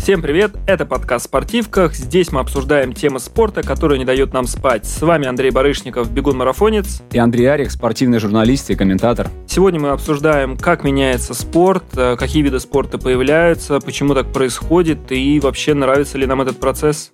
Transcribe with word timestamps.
Всем 0.00 0.22
привет, 0.22 0.52
это 0.66 0.86
подкаст 0.86 1.26
«Спортивках». 1.26 1.94
Здесь 1.94 2.32
мы 2.32 2.40
обсуждаем 2.40 2.94
темы 2.94 3.20
спорта, 3.20 3.62
которые 3.62 3.98
не 3.98 4.06
дают 4.06 4.32
нам 4.32 4.46
спать. 4.46 4.86
С 4.86 5.02
вами 5.02 5.28
Андрей 5.28 5.50
Барышников, 5.50 6.10
бегун-марафонец. 6.10 7.02
И 7.12 7.18
Андрей 7.18 7.44
Арих, 7.44 7.70
спортивный 7.70 8.18
журналист 8.18 8.70
и 8.70 8.76
комментатор. 8.76 9.28
Сегодня 9.46 9.78
мы 9.78 9.90
обсуждаем, 9.90 10.56
как 10.56 10.84
меняется 10.84 11.34
спорт, 11.34 11.84
э, 11.96 12.16
какие 12.16 12.42
виды 12.42 12.60
спорта 12.60 12.96
появляются, 12.96 13.78
почему 13.78 14.14
так 14.14 14.32
происходит 14.32 15.12
и 15.12 15.38
вообще 15.38 15.74
нравится 15.74 16.16
ли 16.16 16.26
нам 16.26 16.40
этот 16.40 16.58
процесс 16.58 17.12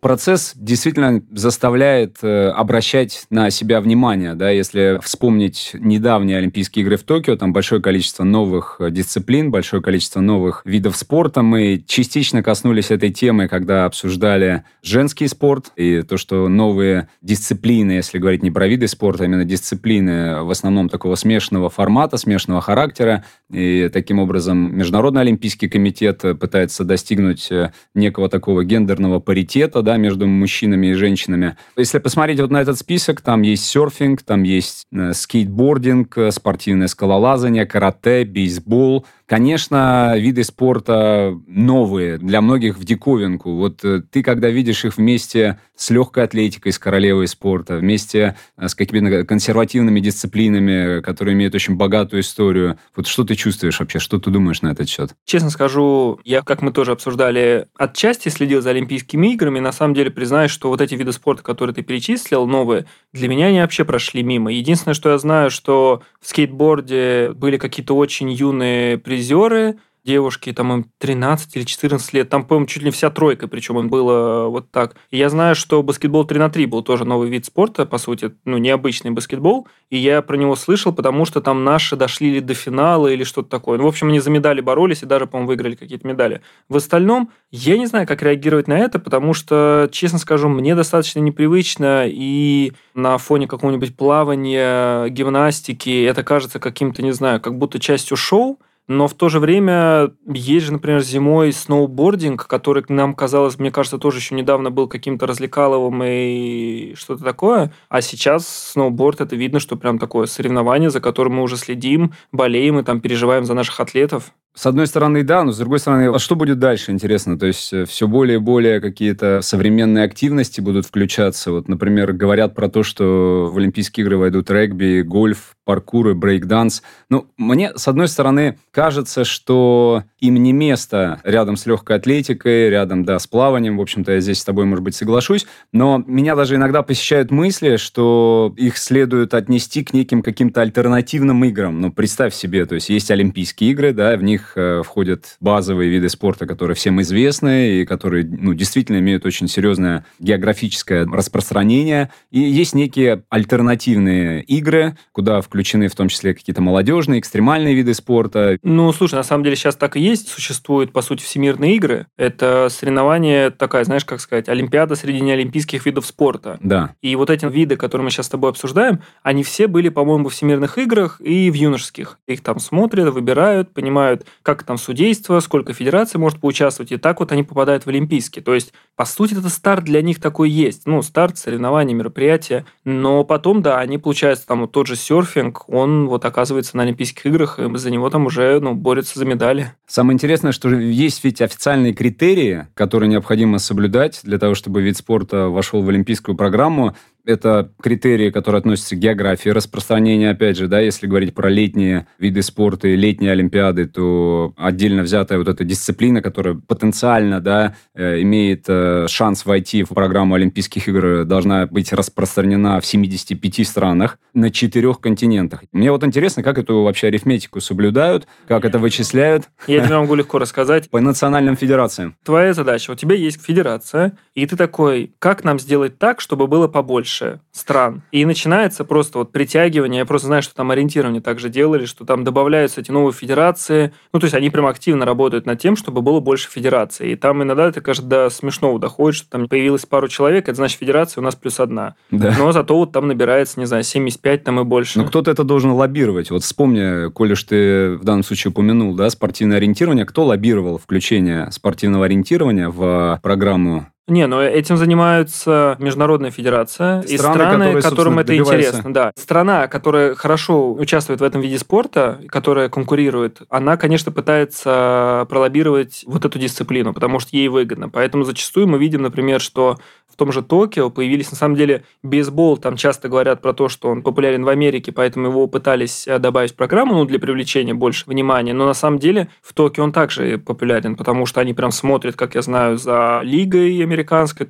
процесс 0.00 0.52
действительно 0.54 1.22
заставляет 1.30 2.18
э, 2.22 2.48
обращать 2.48 3.26
на 3.30 3.50
себя 3.50 3.80
внимание. 3.80 4.34
Да? 4.34 4.50
Если 4.50 4.98
вспомнить 5.02 5.70
недавние 5.74 6.38
Олимпийские 6.38 6.84
игры 6.84 6.96
в 6.96 7.02
Токио, 7.02 7.36
там 7.36 7.52
большое 7.52 7.82
количество 7.82 8.24
новых 8.24 8.76
э, 8.78 8.90
дисциплин, 8.90 9.50
большое 9.50 9.82
количество 9.82 10.20
новых 10.20 10.62
видов 10.64 10.96
спорта. 10.96 11.42
Мы 11.42 11.82
частично 11.86 12.42
коснулись 12.42 12.90
этой 12.90 13.10
темы, 13.10 13.48
когда 13.48 13.84
обсуждали 13.84 14.64
женский 14.82 15.26
спорт 15.28 15.72
и 15.76 16.02
то, 16.02 16.16
что 16.16 16.48
новые 16.48 17.08
дисциплины, 17.22 17.92
если 17.92 18.18
говорить 18.18 18.42
не 18.42 18.50
про 18.50 18.68
виды 18.68 18.88
спорта, 18.88 19.24
а 19.24 19.26
именно 19.26 19.44
дисциплины 19.44 20.42
в 20.42 20.50
основном 20.50 20.88
такого 20.88 21.14
смешанного 21.16 21.70
формата, 21.70 22.16
смешанного 22.16 22.60
характера. 22.60 23.24
И 23.50 23.90
таким 23.92 24.18
образом 24.18 24.76
Международный 24.76 25.22
Олимпийский 25.22 25.68
комитет 25.68 26.22
пытается 26.38 26.84
достигнуть 26.84 27.50
э, 27.50 27.72
некого 27.94 28.28
такого 28.28 28.64
гендерного 28.64 29.18
паритета, 29.18 29.82
да, 29.88 29.96
между 29.96 30.26
мужчинами 30.26 30.88
и 30.88 30.92
женщинами. 30.92 31.56
Если 31.74 31.98
посмотреть 31.98 32.40
вот 32.40 32.50
на 32.50 32.60
этот 32.60 32.76
список, 32.76 33.22
там 33.22 33.40
есть 33.40 33.64
серфинг, 33.64 34.20
там 34.22 34.42
есть 34.42 34.86
э, 34.92 35.14
скейтбординг, 35.14 36.18
э, 36.18 36.30
спортивное 36.30 36.88
скалолазание, 36.88 37.64
карате, 37.64 38.24
бейсбол– 38.24 39.06
Конечно, 39.28 40.14
виды 40.16 40.42
спорта 40.42 41.38
новые, 41.46 42.16
для 42.16 42.40
многих 42.40 42.78
в 42.78 42.84
диковинку. 42.84 43.56
Вот 43.56 43.84
э, 43.84 44.00
ты, 44.10 44.22
когда 44.22 44.48
видишь 44.48 44.86
их 44.86 44.96
вместе 44.96 45.58
с 45.76 45.90
легкой 45.90 46.24
атлетикой, 46.24 46.72
с 46.72 46.78
королевой 46.78 47.28
спорта, 47.28 47.76
вместе 47.76 48.36
э, 48.56 48.68
с 48.68 48.74
какими-то 48.74 49.26
консервативными 49.26 50.00
дисциплинами, 50.00 51.02
которые 51.02 51.34
имеют 51.34 51.54
очень 51.54 51.76
богатую 51.76 52.22
историю, 52.22 52.78
вот 52.96 53.06
что 53.06 53.22
ты 53.22 53.34
чувствуешь 53.34 53.78
вообще, 53.78 53.98
что 53.98 54.18
ты 54.18 54.30
думаешь 54.30 54.62
на 54.62 54.68
этот 54.68 54.88
счет? 54.88 55.14
Честно 55.26 55.50
скажу, 55.50 56.18
я, 56.24 56.40
как 56.40 56.62
мы 56.62 56.72
тоже 56.72 56.92
обсуждали, 56.92 57.66
отчасти 57.76 58.30
следил 58.30 58.62
за 58.62 58.70
Олимпийскими 58.70 59.34
играми, 59.34 59.60
на 59.60 59.72
самом 59.72 59.92
деле 59.92 60.10
признаюсь, 60.10 60.50
что 60.50 60.70
вот 60.70 60.80
эти 60.80 60.94
виды 60.94 61.12
спорта, 61.12 61.42
которые 61.42 61.74
ты 61.74 61.82
перечислил, 61.82 62.46
новые, 62.46 62.86
для 63.12 63.28
меня 63.28 63.48
они 63.48 63.60
вообще 63.60 63.84
прошли 63.84 64.22
мимо. 64.22 64.50
Единственное, 64.50 64.94
что 64.94 65.10
я 65.10 65.18
знаю, 65.18 65.50
что 65.50 66.02
в 66.18 66.28
скейтборде 66.28 67.32
были 67.34 67.58
какие-то 67.58 67.94
очень 67.94 68.30
юные 68.30 68.96
призеры, 69.18 69.78
девушки, 70.04 70.52
там 70.52 70.72
им 70.72 70.86
13 70.98 71.56
или 71.56 71.64
14 71.64 72.14
лет, 72.14 72.30
там, 72.30 72.44
по-моему, 72.44 72.66
чуть 72.66 72.82
ли 72.82 72.86
не 72.86 72.90
вся 72.92 73.10
тройка, 73.10 73.46
причем 73.48 73.78
им 73.78 73.90
было 73.90 74.46
вот 74.48 74.70
так. 74.70 74.94
И 75.10 75.18
я 75.18 75.28
знаю, 75.28 75.54
что 75.54 75.82
баскетбол 75.82 76.24
3 76.24 76.38
на 76.38 76.48
3 76.48 76.64
был 76.66 76.82
тоже 76.82 77.04
новый 77.04 77.28
вид 77.28 77.44
спорта, 77.44 77.84
по 77.84 77.98
сути, 77.98 78.30
ну, 78.46 78.56
необычный 78.56 79.10
баскетбол, 79.10 79.66
и 79.90 79.98
я 79.98 80.22
про 80.22 80.36
него 80.36 80.56
слышал, 80.56 80.94
потому 80.94 81.26
что 81.26 81.42
там 81.42 81.64
наши 81.64 81.96
дошли 81.96 82.32
ли 82.32 82.40
до 82.40 82.54
финала 82.54 83.08
или 83.08 83.24
что-то 83.24 83.50
такое. 83.50 83.76
Ну, 83.76 83.84
в 83.84 83.88
общем, 83.88 84.08
они 84.08 84.20
за 84.20 84.30
медали 84.30 84.62
боролись 84.62 85.02
и 85.02 85.06
даже, 85.06 85.26
по-моему, 85.26 85.48
выиграли 85.48 85.74
какие-то 85.74 86.06
медали. 86.06 86.40
В 86.70 86.76
остальном, 86.76 87.30
я 87.50 87.76
не 87.76 87.86
знаю, 87.86 88.06
как 88.06 88.22
реагировать 88.22 88.68
на 88.68 88.78
это, 88.78 88.98
потому 89.00 89.34
что, 89.34 89.88
честно 89.92 90.18
скажу, 90.18 90.48
мне 90.48 90.74
достаточно 90.74 91.18
непривычно, 91.18 92.04
и 92.06 92.72
на 92.94 93.18
фоне 93.18 93.46
какого-нибудь 93.46 93.94
плавания, 93.94 95.08
гимнастики, 95.08 96.04
это 96.04 96.22
кажется 96.22 96.60
каким-то, 96.60 97.02
не 97.02 97.12
знаю, 97.12 97.40
как 97.40 97.58
будто 97.58 97.78
частью 97.78 98.16
шоу, 98.16 98.58
но 98.88 99.06
в 99.06 99.14
то 99.14 99.28
же 99.28 99.38
время 99.38 100.12
есть 100.26 100.66
же, 100.66 100.72
например, 100.72 101.02
зимой 101.02 101.52
сноубординг, 101.52 102.46
который 102.46 102.82
нам 102.88 103.14
казалось, 103.14 103.58
мне 103.58 103.70
кажется, 103.70 103.98
тоже 103.98 104.18
еще 104.18 104.34
недавно 104.34 104.70
был 104.70 104.88
каким-то 104.88 105.26
развлекаловым 105.26 106.02
и 106.04 106.94
что-то 106.96 107.22
такое. 107.22 107.70
А 107.90 108.00
сейчас 108.00 108.48
сноуборд, 108.48 109.20
это 109.20 109.36
видно, 109.36 109.60
что 109.60 109.76
прям 109.76 109.98
такое 109.98 110.26
соревнование, 110.26 110.88
за 110.88 111.00
которым 111.00 111.34
мы 111.34 111.42
уже 111.42 111.58
следим, 111.58 112.14
болеем 112.32 112.78
и 112.78 112.82
там 112.82 113.00
переживаем 113.00 113.44
за 113.44 113.52
наших 113.52 113.78
атлетов. 113.80 114.32
С 114.58 114.66
одной 114.66 114.88
стороны, 114.88 115.22
да, 115.22 115.44
но 115.44 115.52
с 115.52 115.58
другой 115.58 115.78
стороны, 115.78 116.12
а 116.12 116.18
что 116.18 116.34
будет 116.34 116.58
дальше, 116.58 116.90
интересно? 116.90 117.38
То 117.38 117.46
есть 117.46 117.72
э, 117.72 117.84
все 117.84 118.08
более 118.08 118.38
и 118.38 118.40
более 118.40 118.80
какие-то 118.80 119.40
современные 119.40 120.02
активности 120.02 120.60
будут 120.60 120.84
включаться. 120.84 121.52
Вот, 121.52 121.68
например, 121.68 122.12
говорят 122.12 122.56
про 122.56 122.68
то, 122.68 122.82
что 122.82 123.48
в 123.52 123.56
Олимпийские 123.56 124.04
игры 124.04 124.16
войдут 124.16 124.50
регби, 124.50 125.02
гольф, 125.02 125.54
паркур 125.64 126.08
и 126.08 126.14
брейкданс. 126.14 126.82
Ну, 127.08 127.28
мне, 127.36 127.70
с 127.76 127.86
одной 127.86 128.08
стороны, 128.08 128.58
кажется, 128.78 129.24
что 129.24 130.04
им 130.20 130.36
не 130.36 130.52
место 130.52 131.20
рядом 131.24 131.56
с 131.56 131.66
легкой 131.66 131.96
атлетикой, 131.96 132.70
рядом, 132.70 133.04
да, 133.04 133.18
с 133.18 133.26
плаванием. 133.26 133.76
В 133.76 133.80
общем-то, 133.80 134.12
я 134.12 134.20
здесь 134.20 134.38
с 134.38 134.44
тобой, 134.44 134.66
может 134.66 134.84
быть, 134.84 134.94
соглашусь. 134.94 135.48
Но 135.72 136.04
меня 136.06 136.36
даже 136.36 136.54
иногда 136.54 136.84
посещают 136.84 137.32
мысли, 137.32 137.76
что 137.76 138.54
их 138.56 138.78
следует 138.78 139.34
отнести 139.34 139.82
к 139.82 139.92
неким 139.92 140.22
каким-то 140.22 140.60
альтернативным 140.60 141.44
играм. 141.44 141.80
Ну, 141.80 141.90
представь 141.90 142.32
себе, 142.32 142.66
то 142.66 142.76
есть 142.76 142.88
есть 142.88 143.10
Олимпийские 143.10 143.72
игры, 143.72 143.92
да, 143.92 144.16
в 144.16 144.22
них 144.22 144.52
э, 144.54 144.82
входят 144.84 145.36
базовые 145.40 145.90
виды 145.90 146.08
спорта, 146.08 146.46
которые 146.46 146.76
всем 146.76 147.00
известны 147.00 147.80
и 147.80 147.84
которые, 147.84 148.24
ну, 148.24 148.54
действительно 148.54 148.98
имеют 148.98 149.26
очень 149.26 149.48
серьезное 149.48 150.06
географическое 150.20 151.04
распространение. 151.04 152.12
И 152.30 152.38
есть 152.38 152.76
некие 152.76 153.24
альтернативные 153.28 154.40
игры, 154.44 154.96
куда 155.10 155.40
включены 155.40 155.88
в 155.88 155.96
том 155.96 156.08
числе 156.08 156.32
какие-то 156.32 156.62
молодежные, 156.62 157.18
экстремальные 157.18 157.74
виды 157.74 157.92
спорта. 157.92 158.56
Ну, 158.70 158.92
слушай, 158.92 159.14
на 159.14 159.22
самом 159.22 159.44
деле 159.44 159.56
сейчас 159.56 159.76
так 159.76 159.96
и 159.96 160.00
есть. 160.00 160.28
Существуют, 160.28 160.92
по 160.92 161.00
сути, 161.00 161.22
всемирные 161.22 161.74
игры. 161.76 162.06
Это 162.18 162.68
соревнование 162.70 163.48
такая, 163.48 163.82
знаешь, 163.84 164.04
как 164.04 164.20
сказать, 164.20 164.46
олимпиада 164.50 164.94
среди 164.94 165.22
неолимпийских 165.22 165.86
видов 165.86 166.04
спорта. 166.04 166.58
Да. 166.60 166.94
И 167.00 167.16
вот 167.16 167.30
эти 167.30 167.46
виды, 167.46 167.76
которые 167.76 168.04
мы 168.04 168.10
сейчас 168.10 168.26
с 168.26 168.28
тобой 168.28 168.50
обсуждаем, 168.50 169.00
они 169.22 169.42
все 169.42 169.68
были, 169.68 169.88
по-моему, 169.88 170.28
в 170.28 170.34
всемирных 170.34 170.76
играх 170.76 171.18
и 171.22 171.50
в 171.50 171.54
юношеских. 171.54 172.18
Их 172.26 172.42
там 172.42 172.60
смотрят, 172.60 173.08
выбирают, 173.08 173.72
понимают, 173.72 174.26
как 174.42 174.64
там 174.64 174.76
судейство, 174.76 175.40
сколько 175.40 175.72
федераций 175.72 176.20
может 176.20 176.38
поучаствовать, 176.38 176.92
и 176.92 176.98
так 176.98 177.20
вот 177.20 177.32
они 177.32 177.44
попадают 177.44 177.86
в 177.86 177.88
олимпийские. 177.88 178.42
То 178.42 178.52
есть, 178.52 178.74
по 178.96 179.06
сути, 179.06 179.32
это 179.32 179.48
старт 179.48 179.84
для 179.84 180.02
них 180.02 180.20
такой 180.20 180.50
есть. 180.50 180.82
Ну, 180.84 181.00
старт, 181.00 181.38
соревнования, 181.38 181.94
мероприятия. 181.94 182.66
Но 182.84 183.24
потом, 183.24 183.62
да, 183.62 183.78
они, 183.78 183.96
получается, 183.96 184.46
там 184.46 184.60
вот 184.60 184.72
тот 184.72 184.86
же 184.86 184.94
серфинг, 184.94 185.66
он 185.70 186.06
вот 186.06 186.26
оказывается 186.26 186.76
на 186.76 186.82
Олимпийских 186.82 187.24
играх, 187.24 187.58
и 187.58 187.78
за 187.78 187.90
него 187.90 188.10
там 188.10 188.26
уже, 188.26 188.57
ну, 188.60 188.74
борются 188.74 189.18
за 189.18 189.24
медали. 189.24 189.74
Самое 189.86 190.14
интересное, 190.14 190.52
что 190.52 190.68
есть 190.70 191.24
ведь 191.24 191.40
официальные 191.40 191.94
критерии, 191.94 192.66
которые 192.74 193.08
необходимо 193.08 193.58
соблюдать 193.58 194.20
для 194.22 194.38
того, 194.38 194.54
чтобы 194.54 194.82
вид 194.82 194.96
спорта 194.96 195.48
вошел 195.48 195.82
в 195.82 195.88
олимпийскую 195.88 196.36
программу. 196.36 196.96
Это 197.28 197.70
критерии, 197.82 198.30
которые 198.30 198.60
относятся 198.60 198.96
к 198.96 198.98
географии 198.98 199.50
распространения, 199.50 200.30
опять 200.30 200.56
же, 200.56 200.66
да, 200.66 200.80
если 200.80 201.06
говорить 201.06 201.34
про 201.34 201.50
летние 201.50 202.06
виды 202.18 202.40
спорта 202.40 202.88
и 202.88 202.96
летние 202.96 203.32
олимпиады, 203.32 203.84
то 203.84 204.54
отдельно 204.56 205.02
взятая 205.02 205.36
вот 205.36 205.46
эта 205.46 205.62
дисциплина, 205.62 206.22
которая 206.22 206.54
потенциально, 206.54 207.40
да, 207.40 207.76
э, 207.94 208.22
имеет 208.22 208.64
э, 208.68 209.08
шанс 209.08 209.44
войти 209.44 209.82
в 209.82 209.90
программу 209.90 210.36
Олимпийских 210.36 210.88
игр, 210.88 211.26
должна 211.26 211.66
быть 211.66 211.92
распространена 211.92 212.80
в 212.80 212.86
75 212.86 213.68
странах 213.68 214.18
на 214.32 214.50
четырех 214.50 214.98
континентах. 214.98 215.64
Мне 215.70 215.92
вот 215.92 216.04
интересно, 216.04 216.42
как 216.42 216.56
эту 216.56 216.82
вообще 216.82 217.08
арифметику 217.08 217.60
соблюдают, 217.60 218.26
как 218.46 218.64
это 218.64 218.78
вычисляют. 218.78 219.50
Я 219.66 219.84
тебе 219.84 219.98
могу 219.98 220.14
легко 220.14 220.38
рассказать. 220.38 220.88
По 220.88 220.98
национальным 220.98 221.58
федерациям. 221.58 222.16
Твоя 222.24 222.54
задача, 222.54 222.92
у 222.92 222.94
тебя 222.94 223.16
есть 223.16 223.44
федерация, 223.44 224.16
и 224.34 224.46
ты 224.46 224.56
такой, 224.56 225.12
как 225.18 225.44
нам 225.44 225.58
сделать 225.58 225.98
так, 225.98 226.22
чтобы 226.22 226.46
было 226.46 226.68
побольше? 226.68 227.17
Больше 227.18 227.40
стран. 227.52 228.02
И 228.12 228.24
начинается 228.24 228.84
просто 228.84 229.18
вот 229.18 229.32
притягивание. 229.32 230.00
Я 230.00 230.06
просто 230.06 230.26
знаю, 230.28 230.42
что 230.42 230.54
там 230.54 230.70
ориентирование 230.70 231.20
также 231.20 231.48
делали, 231.48 231.84
что 231.84 232.04
там 232.04 232.24
добавляются 232.24 232.80
эти 232.80 232.90
новые 232.90 233.12
федерации. 233.12 233.92
Ну, 234.12 234.20
то 234.20 234.24
есть 234.24 234.34
они 234.34 234.50
прям 234.50 234.66
активно 234.66 235.04
работают 235.04 235.46
над 235.46 235.60
тем, 235.60 235.76
чтобы 235.76 236.02
было 236.02 236.20
больше 236.20 236.48
федераций. 236.50 237.12
И 237.12 237.16
там 237.16 237.42
иногда 237.42 237.68
это, 237.68 237.80
кажется, 237.80 238.08
до 238.08 238.30
смешного 238.30 238.78
доходит, 238.78 239.16
что 239.16 239.30
там 239.30 239.48
появилось 239.48 239.86
пару 239.86 240.08
человек, 240.08 240.48
это 240.48 240.56
значит 240.56 240.78
федерация 240.78 241.20
у 241.20 241.24
нас 241.24 241.34
плюс 241.34 241.60
одна. 241.60 241.94
Да. 242.10 242.34
Но 242.38 242.52
зато 242.52 242.76
вот 242.76 242.92
там 242.92 243.08
набирается, 243.08 243.60
не 243.60 243.66
знаю, 243.66 243.82
75 243.82 244.44
там 244.44 244.60
и 244.60 244.64
больше. 244.64 244.98
Но 244.98 245.06
кто-то 245.06 245.30
это 245.30 245.44
должен 245.44 245.72
лоббировать. 245.72 246.30
Вот 246.30 246.42
вспомни, 246.42 247.10
коли 247.10 247.32
уж 247.32 247.42
ты 247.44 247.96
в 247.96 248.04
данном 248.04 248.22
случае 248.22 248.50
упомянул, 248.50 248.94
да, 248.94 249.10
спортивное 249.10 249.56
ориентирование, 249.56 250.06
кто 250.06 250.24
лоббировал 250.24 250.78
включение 250.78 251.50
спортивного 251.50 252.04
ориентирования 252.04 252.68
в 252.68 253.18
программу 253.22 253.88
Не, 254.08 254.26
но 254.26 254.42
этим 254.42 254.76
занимаются 254.76 255.76
международная 255.78 256.30
федерация 256.30 257.02
и 257.02 257.18
страны, 257.18 257.72
страны 257.72 257.82
которым 257.82 258.18
это 258.18 258.36
интересно. 258.36 258.92
Да. 258.92 259.12
Страна, 259.16 259.68
которая 259.68 260.14
хорошо 260.14 260.72
участвует 260.72 261.20
в 261.20 261.24
этом 261.24 261.40
виде 261.40 261.58
спорта, 261.58 262.18
которая 262.28 262.68
конкурирует, 262.68 263.42
она, 263.50 263.76
конечно, 263.76 264.10
пытается 264.10 265.26
пролоббировать 265.28 266.04
вот 266.06 266.24
эту 266.24 266.38
дисциплину, 266.38 266.94
потому 266.94 267.20
что 267.20 267.36
ей 267.36 267.48
выгодно. 267.48 267.88
Поэтому 267.88 268.24
зачастую 268.24 268.66
мы 268.66 268.78
видим, 268.78 269.02
например, 269.02 269.40
что 269.40 269.78
том 270.18 270.32
же 270.32 270.42
Токио 270.42 270.90
появились, 270.90 271.30
на 271.30 271.36
самом 271.36 271.54
деле, 271.54 271.84
бейсбол, 272.02 272.58
там 272.58 272.76
часто 272.76 273.08
говорят 273.08 273.40
про 273.40 273.52
то, 273.52 273.68
что 273.68 273.88
он 273.88 274.02
популярен 274.02 274.44
в 274.44 274.48
Америке, 274.48 274.90
поэтому 274.90 275.28
его 275.28 275.46
пытались 275.46 276.08
э, 276.08 276.18
добавить 276.18 276.52
в 276.52 276.56
программу, 276.56 276.94
ну, 276.94 277.04
для 277.04 277.20
привлечения 277.20 277.72
больше 277.72 278.04
внимания, 278.06 278.52
но 278.52 278.66
на 278.66 278.74
самом 278.74 278.98
деле 278.98 279.28
в 279.40 279.54
Токио 279.54 279.84
он 279.84 279.92
также 279.92 280.38
популярен, 280.38 280.96
потому 280.96 281.24
что 281.24 281.40
они 281.40 281.54
прям 281.54 281.70
смотрят, 281.70 282.16
как 282.16 282.34
я 282.34 282.42
знаю, 282.42 282.78
за 282.78 283.20
лигой 283.22 283.80
американской, 283.80 283.97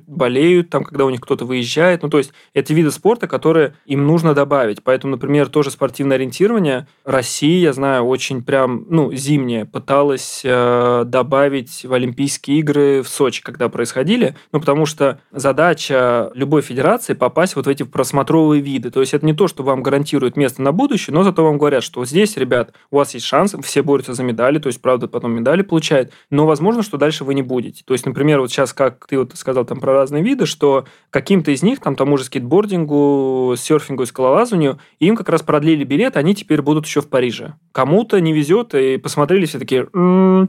болеют 0.07 0.69
там, 0.69 0.83
когда 0.83 1.05
у 1.05 1.09
них 1.09 1.21
кто-то 1.21 1.45
выезжает, 1.45 2.03
ну, 2.03 2.09
то 2.09 2.17
есть 2.17 2.31
это 2.53 2.73
виды 2.73 2.91
спорта, 2.91 3.27
которые 3.27 3.73
им 3.85 4.05
нужно 4.05 4.33
добавить, 4.33 4.83
поэтому, 4.83 5.11
например, 5.11 5.47
тоже 5.47 5.71
спортивное 5.71 6.17
ориентирование. 6.17 6.87
Россия, 7.05 7.59
я 7.59 7.73
знаю, 7.73 8.03
очень 8.03 8.43
прям, 8.43 8.85
ну, 8.89 9.13
зимнее 9.13 9.65
пыталась 9.65 10.41
э, 10.43 11.03
добавить 11.05 11.85
в 11.85 11.93
Олимпийские 11.93 12.59
игры 12.59 13.01
в 13.01 13.07
Сочи, 13.07 13.41
когда 13.41 13.69
происходили, 13.69 14.35
ну, 14.51 14.59
потому 14.59 14.85
что 14.85 15.19
задача 15.31 16.31
любой 16.33 16.61
федерации 16.61 17.13
попасть 17.13 17.55
вот 17.55 17.65
в 17.65 17.69
эти 17.69 17.83
просмотровые 17.83 18.61
виды. 18.61 18.91
То 18.91 18.99
есть 19.01 19.13
это 19.13 19.25
не 19.25 19.33
то, 19.33 19.47
что 19.47 19.63
вам 19.63 19.83
гарантирует 19.83 20.37
место 20.37 20.61
на 20.61 20.71
будущее, 20.71 21.13
но 21.13 21.23
зато 21.23 21.43
вам 21.43 21.57
говорят, 21.57 21.83
что 21.83 22.05
здесь, 22.05 22.37
ребят, 22.37 22.73
у 22.91 22.97
вас 22.97 23.13
есть 23.13 23.25
шанс, 23.25 23.55
все 23.61 23.83
борются 23.83 24.13
за 24.13 24.23
медали, 24.23 24.59
то 24.59 24.67
есть, 24.67 24.81
правда, 24.81 25.07
потом 25.07 25.33
медали 25.33 25.61
получают, 25.61 26.11
но 26.29 26.45
возможно, 26.45 26.83
что 26.83 26.97
дальше 26.97 27.23
вы 27.23 27.33
не 27.33 27.41
будете. 27.41 27.83
То 27.85 27.93
есть, 27.93 28.05
например, 28.05 28.39
вот 28.39 28.51
сейчас, 28.51 28.73
как 28.73 29.05
ты 29.07 29.17
вот 29.17 29.33
сказал 29.39 29.65
там 29.65 29.79
про 29.79 29.93
разные 29.93 30.23
виды, 30.23 30.45
что 30.45 30.85
каким-то 31.09 31.51
из 31.51 31.63
них, 31.63 31.79
там 31.79 31.95
тому 31.95 32.17
же 32.17 32.23
скейтбордингу, 32.25 33.55
серфингу 33.57 34.03
и 34.03 34.05
скалолазанию, 34.05 34.79
им 34.99 35.15
как 35.15 35.29
раз 35.29 35.41
продлили 35.41 35.83
билет, 35.83 36.17
они 36.17 36.35
теперь 36.35 36.61
будут 36.61 36.85
еще 36.85 37.01
в 37.01 37.07
Париже. 37.07 37.55
Кому-то 37.71 38.19
не 38.19 38.33
везет, 38.33 38.75
и 38.75 38.97
посмотрели 38.97 39.45
все 39.45 39.59
такие, 39.59 39.87